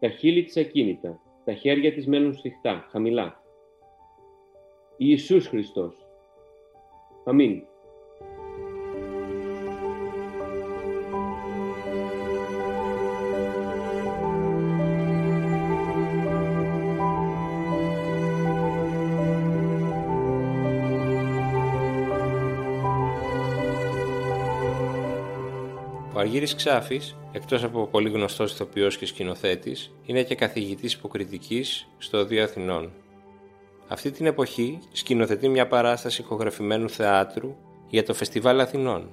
Τα 0.00 0.08
χείλη 0.08 0.44
της 0.44 0.56
ακίνητα. 0.56 1.20
Τα 1.44 1.52
χέρια 1.52 1.92
της 1.92 2.06
μένουν 2.06 2.34
σφιχτά, 2.34 2.86
χαμηλά. 2.90 3.42
Ιησούς 4.96 5.46
Χριστός. 5.46 6.06
Αμήν. 7.24 7.66
Ο 26.14 26.18
Αργύρης 26.18 26.54
Ξάφης, 26.54 27.16
εκτός 27.32 27.64
από 27.64 27.86
πολύ 27.86 28.10
γνωστός 28.10 28.52
ηθοποιός 28.52 28.96
και 28.96 29.06
σκηνοθέτης, 29.06 29.92
είναι 30.06 30.22
και 30.22 30.34
καθηγητής 30.34 30.92
υποκριτικής 30.92 31.88
στο 31.98 32.18
Οδείο 32.18 32.42
Αθηνών. 32.42 32.92
Αυτή 33.88 34.10
την 34.10 34.26
εποχή 34.26 34.78
σκηνοθετεί 34.92 35.48
μια 35.48 35.66
παράσταση 35.66 36.22
ηχογραφημένου 36.22 36.88
θεάτρου 36.88 37.56
για 37.88 38.04
το 38.04 38.14
Φεστιβάλ 38.14 38.60
Αθηνών. 38.60 39.10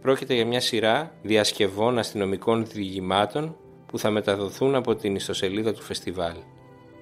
Πρόκειται 0.00 0.34
για 0.34 0.46
μια 0.46 0.60
σειρά 0.60 1.14
διασκευών 1.22 1.98
αστυνομικών 1.98 2.66
διηγημάτων 2.66 3.56
που 3.86 3.98
θα 3.98 4.10
μεταδοθούν 4.10 4.74
από 4.74 4.94
την 4.94 5.14
ιστοσελίδα 5.14 5.72
του 5.72 5.82
φεστιβάλ. 5.82 6.36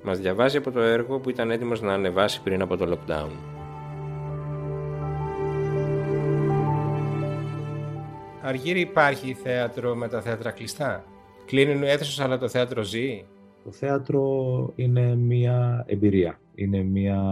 Μας 0.03 0.19
διαβάζει 0.19 0.57
από 0.57 0.71
το 0.71 0.81
έργο 0.81 1.19
που 1.19 1.31
ήταν 1.31 1.51
έτοιμος 1.51 1.81
να 1.81 1.93
ανεβάσει 1.93 2.43
πριν 2.43 2.63
από 2.63 2.77
το 2.77 2.99
lockdown. 2.99 3.31
Αργύρι 8.47 8.81
υπάρχει 8.81 9.35
θέατρο 9.35 9.95
με 9.95 10.09
τα 10.09 10.21
θέατρα 10.21 10.51
κλειστά; 10.51 11.05
Κλείνουν 11.47 11.83
οι 11.83 11.89
αίθουσες 11.89 12.21
αλλά 12.21 12.39
το 12.39 12.49
θέατρο 12.49 12.83
ζει; 12.83 13.25
Το 13.65 13.73
θέατρο 13.73 14.73
είναι 14.75 15.15
μια 15.15 15.85
εμπειρία. 15.87 16.41
Είναι 16.55 16.83
μια 16.83 17.23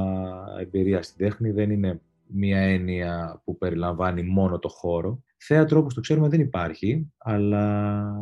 εμπειρία 0.61 1.03
στην 1.03 1.17
τέχνη, 1.27 1.51
δεν 1.51 1.71
είναι 1.71 2.01
μια 2.27 2.59
έννοια 2.59 3.43
που 3.45 3.59
περιλαμβάνει 3.59 4.23
μόνο 4.23 4.59
το 4.59 4.69
χώρο. 4.69 5.23
Θέατρο 5.37 5.79
όπως 5.79 5.95
το 5.95 6.01
ξέρουμε 6.01 6.29
δεν 6.29 6.41
υπάρχει, 6.41 7.13
αλλά 7.19 8.15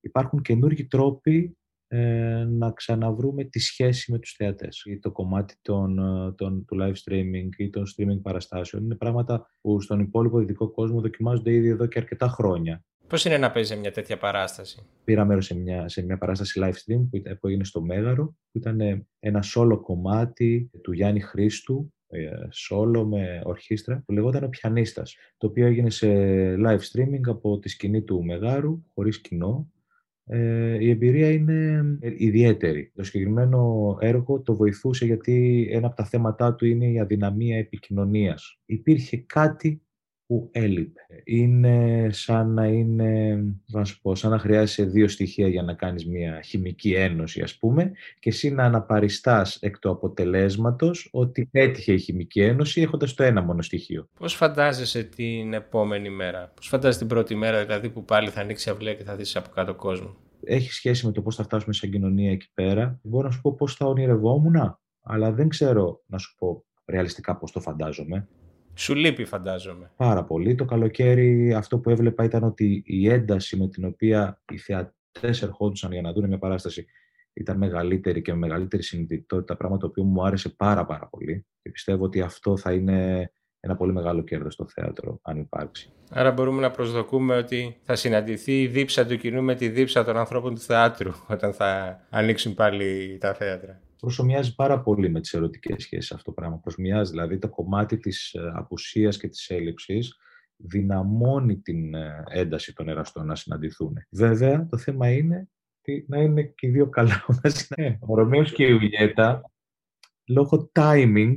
υπάρχουν 0.00 0.42
καινούργιοι 0.42 0.84
τρόποι 0.86 1.58
ε, 1.92 2.44
να 2.48 2.70
ξαναβρούμε 2.70 3.44
τη 3.44 3.58
σχέση 3.58 4.12
με 4.12 4.18
τους 4.18 4.32
θεατές. 4.32 4.82
Ή 4.84 4.98
το 4.98 5.10
κομμάτι 5.10 5.54
των, 5.62 5.98
ε, 5.98 6.32
των, 6.32 6.64
του 6.64 6.76
live 6.80 6.94
streaming 7.04 7.48
ή 7.56 7.70
των 7.70 7.84
streaming 7.86 8.20
παραστάσεων 8.22 8.84
είναι 8.84 8.94
πράγματα 8.94 9.50
που 9.60 9.80
στον 9.80 10.00
υπόλοιπο 10.00 10.38
δυτικό 10.38 10.70
κόσμο 10.70 11.00
δοκιμάζονται 11.00 11.52
ήδη 11.52 11.68
εδώ 11.68 11.86
και 11.86 11.98
αρκετά 11.98 12.28
χρόνια. 12.28 12.84
Πώς 13.06 13.24
είναι 13.24 13.38
να 13.38 13.50
παίζει 13.50 13.76
μια 13.76 13.92
τέτοια 13.92 14.18
παράσταση, 14.18 14.82
Πήρα 15.04 15.24
μέρος 15.24 15.44
σε 15.44 15.54
μια, 15.54 15.88
σε 15.88 16.02
μια 16.02 16.18
παράσταση 16.18 16.60
live 16.62 16.68
stream 16.72 17.06
που, 17.10 17.22
που 17.40 17.48
έγινε 17.48 17.64
στο 17.64 17.80
Μέγαρο, 17.82 18.24
που 18.24 18.58
ήταν 18.58 19.06
ένα 19.20 19.42
solo 19.54 19.80
κομμάτι 19.82 20.70
του 20.82 20.92
Γιάννη 20.92 21.20
Χρήστου, 21.20 21.92
solo 22.68 23.04
με 23.04 23.42
ορχήστρα, 23.44 24.02
που 24.06 24.12
λεγόταν 24.12 24.44
Ο 24.44 24.48
Πιανίστας, 24.48 25.16
το 25.36 25.46
οποίο 25.46 25.66
έγινε 25.66 25.90
σε 25.90 26.08
live 26.54 26.80
streaming 26.92 27.26
από 27.26 27.58
τη 27.58 27.68
σκηνή 27.68 28.02
του 28.02 28.24
Μεγάρου, 28.24 28.82
χωρίς 28.94 29.20
κοινό, 29.20 29.68
ε, 30.32 30.76
η 30.84 30.90
εμπειρία 30.90 31.30
είναι 31.30 31.82
ιδιαίτερη. 32.00 32.92
Το 32.94 33.04
συγκεκριμένο 33.04 33.96
έργο 34.00 34.40
το 34.40 34.56
βοηθούσε 34.56 35.04
γιατί 35.04 35.68
ένα 35.70 35.86
από 35.86 35.96
τα 35.96 36.04
θέματά 36.04 36.54
του 36.54 36.66
είναι 36.66 36.86
η 36.86 37.00
αδυναμία 37.00 37.58
επικοινωνίας. 37.58 38.58
Υπήρχε 38.66 39.16
κάτι 39.16 39.82
που 40.30 40.48
έλειπε. 40.52 41.00
Είναι 41.24 42.06
σαν 42.10 42.54
να 42.54 42.66
είναι, 42.66 43.42
να 43.66 43.84
σου 43.84 44.00
πω, 44.00 44.14
σαν 44.14 44.30
να 44.30 44.38
χρειάζεσαι 44.38 44.84
δύο 44.84 45.08
στοιχεία 45.08 45.48
για 45.48 45.62
να 45.62 45.74
κάνεις 45.74 46.06
μια 46.06 46.40
χημική 46.44 46.92
ένωση, 46.94 47.42
ας 47.42 47.56
πούμε, 47.58 47.92
και 48.18 48.28
εσύ 48.28 48.50
να 48.50 48.64
αναπαριστάς 48.64 49.56
εκ 49.60 49.78
του 49.78 49.90
αποτελέσματος 49.90 51.08
ότι 51.12 51.48
έτυχε 51.52 51.92
η 51.92 51.98
χημική 51.98 52.40
ένωση 52.40 52.80
έχοντας 52.80 53.14
το 53.14 53.22
ένα 53.22 53.42
μόνο 53.42 53.62
στοιχείο. 53.62 54.08
Πώς 54.18 54.34
φαντάζεσαι 54.34 55.02
την 55.02 55.52
επόμενη 55.52 56.10
μέρα, 56.10 56.52
πώς 56.56 56.66
φαντάζεσαι 56.68 56.98
την 56.98 57.08
πρώτη 57.08 57.34
μέρα 57.34 57.64
δηλαδή 57.64 57.90
που 57.90 58.04
πάλι 58.04 58.28
θα 58.28 58.40
ανοίξει 58.40 58.70
αυλαία 58.70 58.94
και 58.94 59.04
θα 59.04 59.16
δεις 59.16 59.36
από 59.36 59.50
κάτω 59.54 59.74
κόσμο; 59.74 60.16
Έχει 60.44 60.72
σχέση 60.72 61.06
με 61.06 61.12
το 61.12 61.22
πώς 61.22 61.36
θα 61.36 61.42
φτάσουμε 61.42 61.74
σαν 61.74 61.90
κοινωνία 61.90 62.30
εκεί 62.30 62.50
πέρα. 62.54 63.00
Μπορώ 63.02 63.26
να 63.26 63.32
σου 63.32 63.40
πω 63.40 63.54
πώς 63.54 63.74
θα 63.74 63.86
ονειρευόμουν, 63.86 64.78
αλλά 65.02 65.32
δεν 65.32 65.48
ξέρω 65.48 66.02
να 66.06 66.18
σου 66.18 66.34
πω 66.38 66.64
ρεαλιστικά 66.86 67.36
πώς 67.36 67.52
το 67.52 67.60
φαντάζομαι. 67.60 68.28
Σου 68.80 68.94
λείπει, 68.94 69.24
φαντάζομαι. 69.24 69.90
Πάρα 69.96 70.24
πολύ. 70.24 70.54
Το 70.54 70.64
καλοκαίρι 70.64 71.54
αυτό 71.54 71.78
που 71.78 71.90
έβλεπα 71.90 72.24
ήταν 72.24 72.42
ότι 72.42 72.82
η 72.86 73.08
ένταση 73.08 73.56
με 73.56 73.68
την 73.68 73.84
οποία 73.84 74.42
οι 74.52 74.58
θεατές 74.58 75.42
ερχόντουσαν 75.42 75.92
για 75.92 76.00
να 76.00 76.12
δουν 76.12 76.26
μια 76.26 76.38
παράσταση 76.38 76.86
ήταν 77.32 77.56
μεγαλύτερη 77.56 78.22
και 78.22 78.32
με 78.32 78.38
μεγαλύτερη 78.38 78.82
συνειδητότητα, 78.82 79.56
πράγμα 79.56 79.76
το 79.76 79.86
οποίο 79.86 80.04
μου 80.04 80.24
άρεσε 80.24 80.48
πάρα 80.48 80.86
πάρα 80.86 81.06
πολύ. 81.06 81.46
Και 81.62 81.70
πιστεύω 81.70 82.04
ότι 82.04 82.20
αυτό 82.20 82.56
θα 82.56 82.72
είναι 82.72 83.30
ένα 83.60 83.76
πολύ 83.76 83.92
μεγάλο 83.92 84.22
κέρδος 84.22 84.54
στο 84.54 84.66
θέατρο, 84.68 85.18
αν 85.22 85.38
υπάρξει. 85.38 85.92
Άρα 86.10 86.32
μπορούμε 86.32 86.60
να 86.60 86.70
προσδοκούμε 86.70 87.36
ότι 87.36 87.76
θα 87.82 87.94
συναντηθεί 87.94 88.62
η 88.62 88.66
δίψα 88.66 89.06
του 89.06 89.16
κοινού 89.16 89.42
με 89.42 89.54
τη 89.54 89.68
δίψα 89.68 90.04
των 90.04 90.16
ανθρώπων 90.16 90.54
του 90.54 90.60
θεάτρου 90.60 91.12
όταν 91.28 91.52
θα 91.52 92.00
ανοίξουν 92.10 92.54
πάλι 92.54 93.18
τα 93.20 93.34
θέατρα 93.34 93.80
προσωμιάζει 94.00 94.54
πάρα 94.54 94.80
πολύ 94.80 95.10
με 95.10 95.20
τις 95.20 95.32
ερωτικές 95.32 95.82
σχέσεις 95.82 96.12
αυτό 96.12 96.24
το 96.24 96.32
πράγμα. 96.32 96.58
Προσωμιάζει, 96.58 97.10
δηλαδή 97.10 97.38
το 97.38 97.48
κομμάτι 97.48 97.98
της 97.98 98.32
ε, 98.32 98.52
απουσίας 98.54 99.16
και 99.16 99.28
της 99.28 99.50
έλλειψης 99.50 100.16
δυναμώνει 100.56 101.56
την 101.58 101.94
ε, 101.94 102.22
ένταση 102.28 102.74
των 102.74 102.88
εραστών 102.88 103.26
να 103.26 103.34
συναντηθούν. 103.34 103.94
Βέβαια, 104.10 104.66
το 104.66 104.76
θέμα 104.76 105.12
είναι 105.12 105.48
να 106.06 106.18
είναι 106.18 106.42
και 106.42 106.66
οι 106.66 106.70
δύο 106.70 106.88
καλά. 106.88 107.24
Ο 108.08 108.14
Ρωμαίος 108.14 108.52
και 108.52 108.64
η 108.64 108.68
Ιουλιέτα, 108.70 109.50
λόγω 110.26 110.70
timing, 110.74 111.34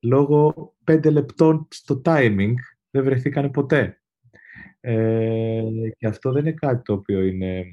λόγω 0.00 0.74
πέντε 0.84 1.10
λεπτών 1.10 1.68
στο 1.70 2.02
timing, 2.04 2.54
δεν 2.90 3.04
βρεθήκανε 3.04 3.50
ποτέ. 3.50 4.02
Ε, 4.80 5.62
και 5.96 6.06
αυτό 6.06 6.32
δεν 6.32 6.46
είναι 6.46 6.54
κάτι 6.54 6.82
το 6.82 6.92
οποίο 6.92 7.20
είναι, 7.20 7.64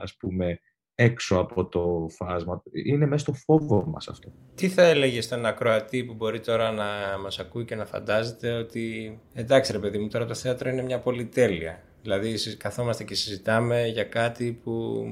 ας 0.00 0.16
πούμε, 0.16 0.60
έξω 0.98 1.38
από 1.38 1.66
το 1.66 2.08
φάσμα. 2.10 2.62
Είναι 2.72 3.06
μέσα 3.06 3.18
στο 3.18 3.32
φόβο 3.32 3.84
μας 3.86 4.08
αυτό. 4.08 4.32
Τι 4.54 4.68
θα 4.68 4.82
έλεγε 4.82 5.20
στον 5.20 5.46
ακροατή 5.46 6.04
που 6.04 6.14
μπορεί 6.14 6.40
τώρα 6.40 6.72
να 6.72 6.84
μας 7.22 7.38
ακούει 7.38 7.64
και 7.64 7.74
να 7.74 7.86
φαντάζεται 7.86 8.52
ότι 8.52 9.18
εντάξει 9.34 9.72
ρε 9.72 9.78
παιδί 9.78 9.98
μου 9.98 10.08
τώρα 10.08 10.24
το 10.24 10.34
θέατρο 10.34 10.70
είναι 10.70 10.82
μια 10.82 10.98
πολυτέλεια. 10.98 11.82
Δηλαδή 12.02 12.34
καθόμαστε 12.56 13.04
και 13.04 13.14
συζητάμε 13.14 13.86
για 13.86 14.04
κάτι 14.04 14.60
που 14.64 15.04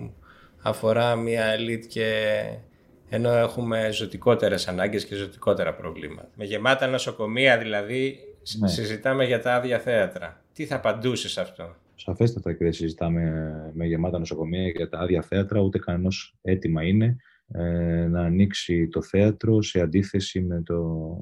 αφορά 0.62 1.16
μια 1.16 1.44
ελίτ 1.44 1.84
και 1.84 2.40
ενώ 3.08 3.30
έχουμε 3.30 3.90
ζωτικότερες 3.92 4.68
ανάγκες 4.68 5.04
και 5.04 5.14
ζωτικότερα 5.14 5.74
προβλήματα. 5.74 6.28
Με 6.34 6.44
γεμάτα 6.44 6.86
νοσοκομεία 6.86 7.58
δηλαδή 7.58 8.18
ναι. 8.58 8.68
συζητάμε 8.68 9.24
για 9.24 9.40
τα 9.40 9.54
άδεια 9.54 9.78
θέατρα. 9.78 10.42
Τι 10.52 10.66
θα 10.66 10.74
απαντούσε 10.74 11.28
σε 11.28 11.40
αυτό; 11.40 11.74
Σαφέστατα 11.94 12.52
και 12.52 12.64
δεν 12.64 12.72
συζητάμε 12.72 13.52
με 13.74 13.86
γεμάτα 13.86 14.18
νοσοκομεία 14.18 14.68
για 14.68 14.88
τα 14.88 14.98
άδεια 14.98 15.22
θέατρα, 15.22 15.60
ούτε 15.60 15.78
κανένας 15.78 16.34
αίτημα 16.42 16.82
είναι 16.82 17.16
ε, 17.48 18.06
να 18.06 18.20
ανοίξει 18.20 18.88
το 18.88 19.02
θέατρο 19.02 19.62
σε 19.62 19.80
αντίθεση 19.80 20.40
με 20.40 20.62
το 20.62 21.16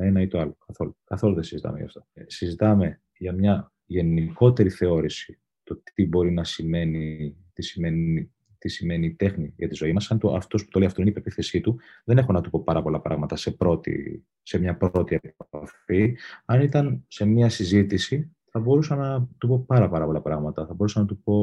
ένα 0.00 0.20
ή 0.20 0.26
το 0.26 0.38
άλλο. 0.38 0.56
Καθόλου, 0.66 0.96
καθόλου 1.04 1.34
δεν 1.34 1.42
συζητάμε 1.42 1.78
γι' 1.78 1.84
αυτό. 1.84 2.06
Ε, 2.12 2.22
συζητάμε 2.26 3.00
για 3.16 3.32
μια 3.32 3.72
γενικότερη 3.84 4.70
θεώρηση 4.70 5.40
το 5.62 5.82
τι 5.94 6.06
μπορεί 6.06 6.32
να 6.32 6.44
σημαίνει, 6.44 7.36
τι 7.52 7.62
σημαίνει, 7.62 8.32
τι 8.58 8.68
σημαίνει 8.68 9.06
η 9.06 9.14
τέχνη 9.14 9.54
για 9.56 9.68
τη 9.68 9.74
ζωή 9.74 9.92
μας. 9.92 10.10
Αν 10.10 10.18
το, 10.18 10.34
αυτός 10.34 10.64
που 10.64 10.70
το 10.70 10.78
λέει 10.78 10.88
αυτό 10.88 11.00
είναι 11.00 11.10
η 11.10 11.14
πεποίθησή 11.14 11.60
του, 11.60 11.80
δεν 12.04 12.18
έχω 12.18 12.32
να 12.32 12.40
του 12.40 12.50
πω 12.50 12.62
πάρα 12.64 12.82
πολλά 12.82 13.00
πράγματα 13.00 13.36
σε, 13.36 13.50
πρώτη, 13.50 14.24
σε 14.42 14.58
μια 14.58 14.76
πρώτη 14.76 15.20
επαφή. 15.38 16.16
Αν 16.44 16.60
ήταν 16.60 17.04
σε 17.08 17.24
μια 17.24 17.48
συζήτηση, 17.48 18.36
θα 18.52 18.60
μπορούσα 18.60 18.96
να 18.96 19.28
του 19.38 19.48
πω 19.48 19.64
πάρα, 19.66 19.88
πάρα 19.88 20.04
πολλά 20.04 20.20
πράγματα. 20.20 20.66
Θα 20.66 20.74
μπορούσα 20.74 21.00
να 21.00 21.06
του 21.06 21.22
πω 21.22 21.34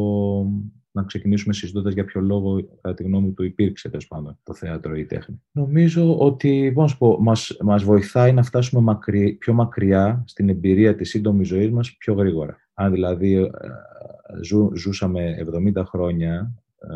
να 0.91 1.03
ξεκινήσουμε 1.03 1.53
συζητώντας 1.53 1.93
για 1.93 2.05
ποιο 2.05 2.21
λόγο, 2.21 2.63
κατά 2.81 2.93
τη 2.93 3.03
γνώμη 3.03 3.31
του, 3.31 3.43
υπήρξε 3.43 3.89
τέλος 3.89 4.07
πάντων 4.07 4.39
το 4.43 4.53
θέατρο 4.53 4.95
ή 4.95 4.99
η 4.99 5.05
τέχνη. 5.05 5.41
Νομίζω 5.51 6.17
ότι 6.17 6.71
πώς 6.75 6.97
πω, 6.97 7.17
μας, 7.21 7.57
μας 7.61 7.83
βοηθάει 7.83 8.33
να 8.33 8.43
φτάσουμε 8.43 8.81
μακρι, 8.81 9.33
πιο 9.33 9.53
μακριά 9.53 10.23
στην 10.27 10.49
εμπειρία 10.49 10.95
της 10.95 11.09
σύντομης 11.09 11.47
ζωής 11.47 11.71
μας 11.71 11.97
πιο 11.97 12.13
γρήγορα. 12.13 12.57
Αν 12.73 12.91
δηλαδή 12.91 13.35
ε, 13.35 13.49
ζου, 14.41 14.71
ζούσαμε 14.75 15.47
70 15.75 15.83
χρόνια 15.85 16.53
ε, 16.79 16.87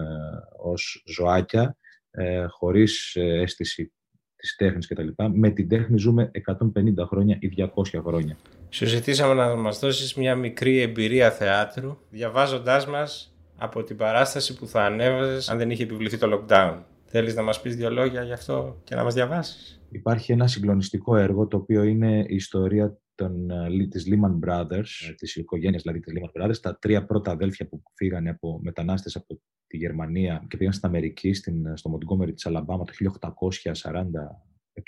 ως 0.58 1.04
ζωάκια, 1.06 1.78
ε, 2.12 2.46
χωρίς 2.46 3.16
ε, 3.16 3.42
αίσθηση 3.42 3.94
της 4.36 4.56
τέχνης 4.56 4.88
κτλ. 4.88 5.08
Με 5.34 5.50
την 5.50 5.68
τέχνη 5.68 5.98
ζούμε 5.98 6.32
150 6.74 7.06
χρόνια 7.08 7.38
ή 7.40 7.54
200 7.58 8.00
χρόνια. 8.04 8.38
Σου 8.74 8.86
ζητήσαμε 8.86 9.34
να 9.34 9.56
μας 9.56 9.80
δώσεις 9.80 10.14
μια 10.14 10.36
μικρή 10.36 10.80
εμπειρία 10.80 11.32
θεάτρου, 11.32 11.98
διαβάζοντάς 12.10 12.88
μας 12.88 13.36
από 13.58 13.84
την 13.84 13.98
παράσταση 13.98 14.56
που 14.56 14.68
θα 14.68 14.84
ανέβαζες 14.86 15.50
αν 15.50 15.58
δεν 15.58 15.70
είχε 15.70 15.84
επιβληθεί 15.84 16.18
το 16.18 16.46
lockdown. 16.48 16.82
Θέλεις 17.06 17.36
να 17.36 17.42
μας 17.42 17.62
πεις 17.62 17.76
δύο 17.76 17.90
λόγια 17.92 18.24
γι' 18.24 18.32
αυτό 18.32 18.82
και 18.84 18.96
να 18.96 19.04
μας 19.04 19.14
διαβάσεις; 19.14 19.82
Υπάρχει 19.90 20.32
ένα 20.32 20.48
συγκλονιστικό 20.48 21.16
έργο 21.16 21.48
το 21.48 21.58
οποίο 21.58 21.84
είναι 21.84 22.26
η 22.28 22.36
ιστορία 22.36 22.98
των, 23.16 23.50
ε, 23.50 23.88
της 23.90 24.06
Lehman 24.10 24.48
Brothers, 24.48 25.10
ε, 25.10 25.14
της 25.14 25.36
οικογένειας 25.36 25.82
δηλαδή 25.82 26.00
της 26.00 26.14
Lehman 26.14 26.42
Brothers, 26.42 26.58
τα 26.62 26.78
τρία 26.80 27.06
πρώτα 27.06 27.32
αδέλφια 27.32 27.68
που 27.68 27.84
φύγανε 27.94 28.30
από 28.30 28.60
μετανάστες 28.64 29.16
από 29.16 29.40
τη 29.68 29.78
Γερμανία 29.78 30.46
και 30.48 30.58
πήγαν 30.58 30.74
στην 30.74 30.88
Αμερική, 30.88 31.34
στην, 31.34 31.78
στο 31.78 31.98
Montgomery 31.98 32.34
της 32.34 32.46
Αλαμπάμα 32.46 32.84
το 32.84 32.94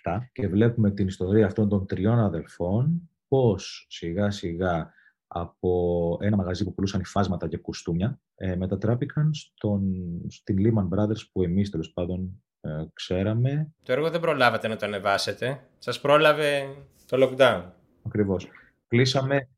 1847 0.04 0.20
και 0.32 0.48
βλέπουμε 0.48 0.92
την 0.92 1.08
ιστορία 1.08 1.46
αυτών 1.46 1.70
των 1.70 1.86
τριών 1.86 2.20
αδελφών 2.20 3.10
πώς 3.28 3.86
σιγά 3.90 4.32
σιγά 4.32 4.94
από 5.28 6.18
ένα 6.22 6.36
μαγαζί 6.36 6.64
που 6.64 6.74
πουλούσαν 6.74 7.02
υφάσματα 7.02 7.48
και 7.48 7.58
κουστούμια 7.58 8.20
ε, 8.36 8.56
μετατράπηκαν 8.56 9.34
στον, 9.34 9.82
στην 10.30 10.56
Lehman 10.60 10.98
Brothers 10.98 11.30
που 11.32 11.44
εμείς 11.44 11.70
τέλος 11.70 11.92
πάντων 11.94 12.44
ε, 12.62 12.70
ξέραμε. 12.94 13.74
Το 13.84 13.92
έργο 13.92 14.10
δεν 14.10 14.20
προλάβατε 14.20 14.68
να 14.68 14.76
το 14.76 14.86
ανεβάσετε. 14.86 15.68
Σας 15.78 16.02
πρόλαβε 16.02 16.76
το 17.06 17.18
lockdown. 17.24 17.64
Ακριβώς. 18.04 18.48
Κλείσαμε 18.88 19.50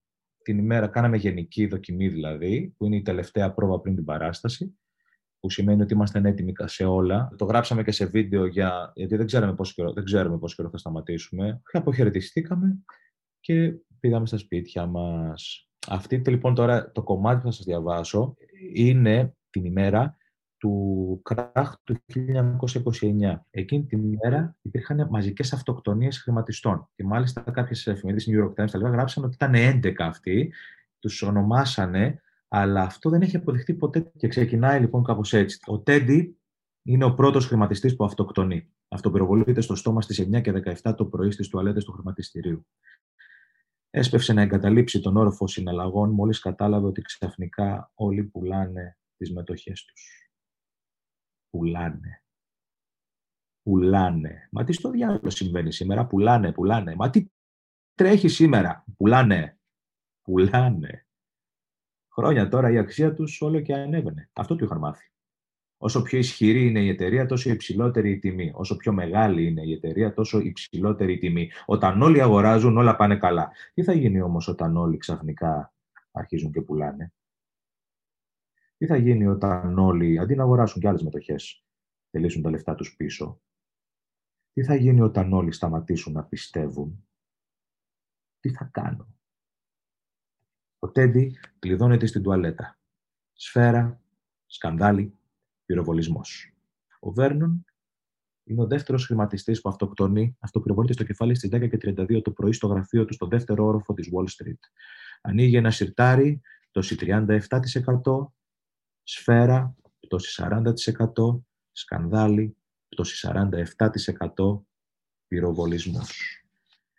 την 0.47 0.57
ημέρα 0.57 0.87
κάναμε 0.87 1.17
γενική 1.17 1.67
δοκιμή 1.67 2.07
δηλαδή, 2.07 2.73
που 2.77 2.85
είναι 2.85 2.95
η 2.95 3.01
τελευταία 3.01 3.53
πρόβα 3.53 3.79
πριν 3.79 3.95
την 3.95 4.05
παράσταση, 4.05 4.77
που 5.39 5.49
σημαίνει 5.49 5.81
ότι 5.81 5.93
είμαστε 5.93 6.21
έτοιμοι 6.25 6.53
σε 6.63 6.85
όλα. 6.85 7.33
Το 7.37 7.45
γράψαμε 7.45 7.83
και 7.83 7.91
σε 7.91 8.05
βίντεο 8.05 8.45
για, 8.45 8.91
γιατί 8.95 9.15
δεν 9.15 9.25
ξέρουμε 9.25 9.55
πόσο 9.55 9.73
καιρό, 9.75 9.93
δεν 9.93 10.03
ξέρουμε 10.03 10.37
πόσο 10.37 10.55
καιρό 10.55 10.69
θα 10.69 10.77
σταματήσουμε. 10.77 11.61
Αποχαιρετιστήκαμε 11.71 12.77
και 13.47 13.73
πήγαμε 13.99 14.25
στα 14.25 14.37
σπίτια 14.37 14.85
μας. 14.85 15.69
Αυτή 15.87 16.21
λοιπόν 16.25 16.55
τώρα 16.55 16.91
το 16.91 17.03
κομμάτι 17.03 17.37
που 17.37 17.45
θα 17.45 17.51
σας 17.51 17.65
διαβάσω 17.65 18.35
είναι 18.73 19.35
την 19.49 19.65
ημέρα 19.65 20.17
του 20.57 21.21
κράχ 21.23 21.75
του 21.83 21.97
1929. 22.05 23.39
Εκείνη 23.49 23.85
την 23.85 24.03
ημέρα 24.03 24.55
υπήρχαν 24.61 25.07
μαζικές 25.09 25.53
αυτοκτονίες 25.53 26.21
χρηματιστών. 26.21 26.89
Και 26.95 27.03
μάλιστα 27.03 27.41
κάποιες 27.41 27.87
εφημερίδες, 27.87 28.27
New 28.29 28.43
York 28.43 28.63
Times, 28.63 28.69
τα 28.71 28.89
γράψαν 28.89 29.23
ότι 29.23 29.33
ήταν 29.33 29.53
11 29.55 29.93
αυτοί, 29.97 30.53
τους 30.99 31.21
ονομάσανε, 31.21 32.21
αλλά 32.47 32.81
αυτό 32.81 33.09
δεν 33.09 33.21
έχει 33.21 33.35
αποδειχτεί 33.35 33.73
ποτέ 33.73 34.11
και 34.17 34.27
ξεκινάει 34.27 34.79
λοιπόν 34.79 35.03
κάπως 35.03 35.33
έτσι. 35.33 35.59
Ο 35.65 35.79
Τέντι 35.79 36.37
είναι 36.83 37.05
ο 37.05 37.13
πρώτος 37.13 37.45
χρηματιστής 37.45 37.95
που 37.95 38.03
αυτοκτονεί. 38.03 38.69
Αυτοπυροβολείται 38.87 39.61
στο 39.61 39.75
στόμα 39.75 40.01
στις 40.01 40.21
9 40.21 40.41
και 40.41 40.51
17 40.83 40.95
το 40.97 41.05
πρωί 41.05 41.31
στις 41.31 41.47
τουαλέτες 41.47 41.83
του 41.83 41.91
χρηματιστηρίου. 41.91 42.65
Έσπευσε 43.97 44.33
να 44.33 44.41
εγκαταλείψει 44.41 44.99
τον 44.99 45.17
όροφο 45.17 45.47
συναλλαγών 45.47 46.09
μόλις 46.11 46.39
κατάλαβε 46.39 46.85
ότι 46.87 47.01
ξαφνικά 47.01 47.91
όλοι 47.93 48.23
πουλάνε 48.23 48.97
τις 49.17 49.33
μετοχές 49.33 49.85
τους. 49.85 50.31
Πουλάνε. 51.49 52.23
Πουλάνε. 53.63 54.49
Μα 54.51 54.63
τι 54.63 54.73
στο 54.73 54.89
διάλογο 54.89 55.29
συμβαίνει 55.29 55.71
σήμερα; 55.71 56.07
Πουλάνε, 56.07 56.51
πουλάνε. 56.51 56.95
Μα 56.95 57.09
τι 57.09 57.25
τρέχει 57.93 58.27
σήμερα; 58.27 58.85
Πουλάνε. 58.97 59.59
Πουλάνε. 60.21 61.07
Χρόνια 62.13 62.47
τώρα 62.47 62.71
η 62.71 62.77
αξία 62.77 63.13
τους 63.13 63.41
όλο 63.41 63.61
και 63.61 63.73
ανέβαινε. 63.73 64.29
Αυτό 64.33 64.55
του 64.55 64.63
είχαν 64.63 64.77
μάθει. 64.77 65.11
Όσο 65.79 66.01
πιο 66.01 66.17
ισχυρή 66.17 66.67
είναι 66.67 66.79
η 66.79 66.89
εταιρεία, 66.89 67.25
τόσο 67.25 67.49
υψηλότερη 67.49 68.11
η 68.11 68.19
τιμή. 68.19 68.51
Όσο 68.55 68.75
πιο 68.75 68.93
μεγάλη 68.93 69.45
είναι 69.45 69.61
η 69.65 69.71
εταιρεία, 69.71 70.13
τόσο 70.13 70.39
υψηλότερη 70.39 71.13
η 71.13 71.17
τιμή. 71.17 71.51
Όταν 71.65 72.01
όλοι 72.01 72.21
αγοράζουν, 72.21 72.77
όλα 72.77 72.95
πάνε 72.95 73.17
καλά. 73.17 73.51
Τι 73.73 73.83
θα 73.83 73.93
γίνει 73.93 74.21
όμως 74.21 74.47
όταν 74.47 74.77
όλοι 74.77 74.97
ξαφνικά 74.97 75.73
αρχίζουν 76.11 76.51
και 76.51 76.61
πουλάνε; 76.61 77.13
Τι 78.77 78.85
θα 78.85 78.97
γίνει 78.97 79.27
όταν 79.27 79.79
όλοι, 79.79 80.19
αντί 80.19 80.35
να 80.35 80.43
αγοράσουν 80.43 80.81
και 80.81 80.87
άλλες 80.87 81.03
μετοχές, 81.03 81.65
θελήσουν 82.11 82.41
τα 82.41 82.49
λεφτά 82.49 82.75
τους 82.75 82.95
πίσω; 82.95 83.41
Τι 84.53 84.63
θα 84.63 84.75
γίνει 84.75 85.01
όταν 85.01 85.33
όλοι 85.33 85.51
σταματήσουν 85.51 86.13
να 86.13 86.23
πιστεύουν; 86.23 87.07
Τι 88.39 88.49
θα 88.49 88.65
κάνω; 88.65 89.07
Ο 90.79 90.91
Τέντι 90.91 91.37
κλειδώνεται 91.59 92.05
στην 92.05 92.23
τουαλέτα. 92.23 92.79
Σφαίρα, 93.33 94.01
σκανδάλι, 94.45 95.16
πυροβολισμός. 95.67 96.53
Ο 96.99 97.11
Βέρνον 97.11 97.65
είναι 98.43 98.61
ο 98.61 98.67
δεύτερος 98.67 99.05
χρηματιστής 99.05 99.61
που 99.61 99.69
αυτοκτονεί, 99.69 100.37
αυτοπυροβολείται 100.39 100.93
στο 100.93 101.03
κεφάλι 101.03 101.35
στις 101.35 101.49
10 101.53 101.69
και 101.69 101.77
32 101.81 102.21
το 102.21 102.31
πρωί 102.31 102.53
στο 102.53 102.67
γραφείο 102.67 103.05
του 103.05 103.13
στο 103.13 103.27
δεύτερο 103.27 103.65
όροφο 103.65 103.93
της 103.93 104.09
Wall 104.13 104.23
Street. 104.23 104.59
Ανοίγει 105.21 105.55
ένα 105.55 105.71
σιρτάρι, 105.71 106.41
πτώση 106.69 106.95
37%, 106.95 107.37
σφαίρα, 109.03 109.75
πτώση 109.99 110.43
40%, 110.43 110.63
σκανδάλι, 111.71 112.57
πτώση 112.89 113.27
47%, 114.35 114.61
πυροβολισμός. 115.27 116.41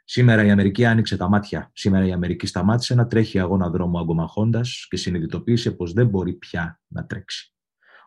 Σήμερα 0.05 0.45
η 0.45 0.51
Αμερική 0.51 0.85
άνοιξε 0.85 1.17
τα 1.17 1.29
μάτια. 1.29 1.71
Σήμερα 1.75 2.07
η 2.07 2.13
Αμερική 2.13 2.47
σταμάτησε 2.47 2.95
να 2.95 3.07
τρέχει 3.07 3.39
αγώνα 3.39 3.71
δρόμου 3.71 3.99
αγκομαχώντας 3.99 4.87
και 4.89 4.97
συνειδητοποίησε 4.97 5.71
πως 5.71 5.93
δεν 5.93 6.07
μπορεί 6.07 6.33
πια 6.33 6.81
να 6.87 7.07
τρέξει. 7.07 7.53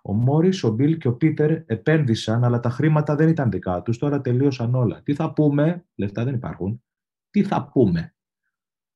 Ο 0.01 0.13
Μόρις, 0.13 0.63
ο 0.63 0.71
Μπιλ 0.71 0.97
και 0.97 1.07
ο 1.07 1.13
Πίτερ 1.13 1.51
επένδυσαν, 1.65 2.43
αλλά 2.43 2.59
τα 2.59 2.69
χρήματα 2.69 3.15
δεν 3.15 3.27
ήταν 3.27 3.51
δικά 3.51 3.81
τους. 3.81 3.97
Τώρα 3.97 4.21
τελείωσαν 4.21 4.75
όλα. 4.75 5.01
Τι 5.03 5.13
θα 5.13 5.33
πούμε, 5.33 5.85
λεφτά 5.95 6.23
δεν 6.23 6.33
υπάρχουν. 6.33 6.83
Τι 7.29 7.43
θα 7.43 7.69
πούμε. 7.73 8.15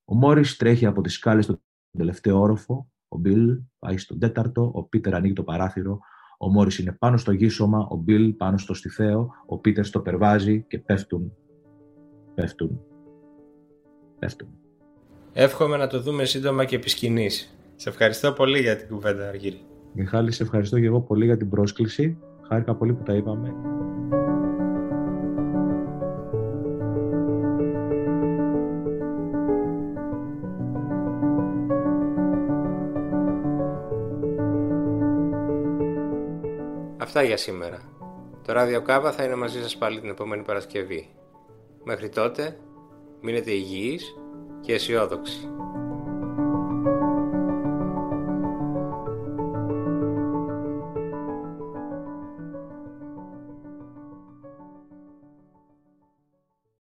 Ο 0.05 0.15
Μόρις 0.15 0.57
τρέχει 0.57 0.85
από 0.85 1.01
τις 1.01 1.13
σκάλες 1.13 1.43
στον 1.43 1.61
τελευταίο 1.97 2.39
όροφο. 2.39 2.91
Ο 3.07 3.17
Μπιλ 3.17 3.59
πάει 3.79 3.97
στον 3.97 4.19
τέταρτο. 4.19 4.71
Ο 4.73 4.83
Πίτερ 4.83 5.15
ανοίγει 5.15 5.33
το 5.33 5.43
παράθυρο. 5.43 5.99
Ο 6.37 6.49
Μόρις 6.49 6.79
είναι 6.79 6.91
πάνω 6.91 7.17
στο 7.17 7.31
γύσωμα. 7.31 7.87
Ο 7.89 7.95
Μπιλ 7.95 8.33
πάνω 8.33 8.57
στο 8.57 8.73
στιθέο. 8.73 9.29
Ο 9.45 9.59
Πίτερ 9.59 9.85
στο 9.85 9.99
περβάζει 10.01 10.63
και 10.67 10.79
πέφτουν. 10.79 11.31
Πέφτουν. 12.35 12.79
Πέφτουν. 14.19 14.47
Εύχομαι 15.33 15.77
να 15.77 15.87
το 15.87 16.01
δούμε 16.01 16.25
σύντομα 16.25 16.65
και 16.65 16.75
επί 16.75 16.89
Σε 17.75 17.89
ευχαριστώ 17.89 18.33
πολύ 18.33 18.59
για 18.59 18.75
την 18.75 18.87
κουβέντα, 18.87 19.27
Αργύρη. 19.27 19.74
Μιχάλη, 19.97 20.31
σε 20.31 20.43
ευχαριστώ 20.43 20.79
και 20.79 20.85
εγώ 20.85 21.01
πολύ 21.01 21.25
για 21.25 21.37
την 21.37 21.49
πρόσκληση. 21.49 22.17
Χάρηκα 22.47 22.75
πολύ 22.75 22.93
που 22.93 23.03
τα 23.03 23.13
είπαμε. 23.13 23.55
Αυτά 36.97 37.23
για 37.23 37.37
σήμερα. 37.37 37.79
Το 38.45 38.53
Ράδιο 38.53 38.81
Κάβα 38.81 39.11
θα 39.11 39.23
είναι 39.23 39.35
μαζί 39.35 39.61
σας 39.61 39.77
πάλι 39.77 39.99
την 39.99 40.09
επόμενη 40.09 40.43
Παρασκευή. 40.43 41.09
Μέχρι 41.83 42.09
τότε, 42.09 42.57
μείνετε 43.21 43.51
υγιείς 43.51 44.15
και 44.61 44.73
αισιόδοξοι. 44.73 45.49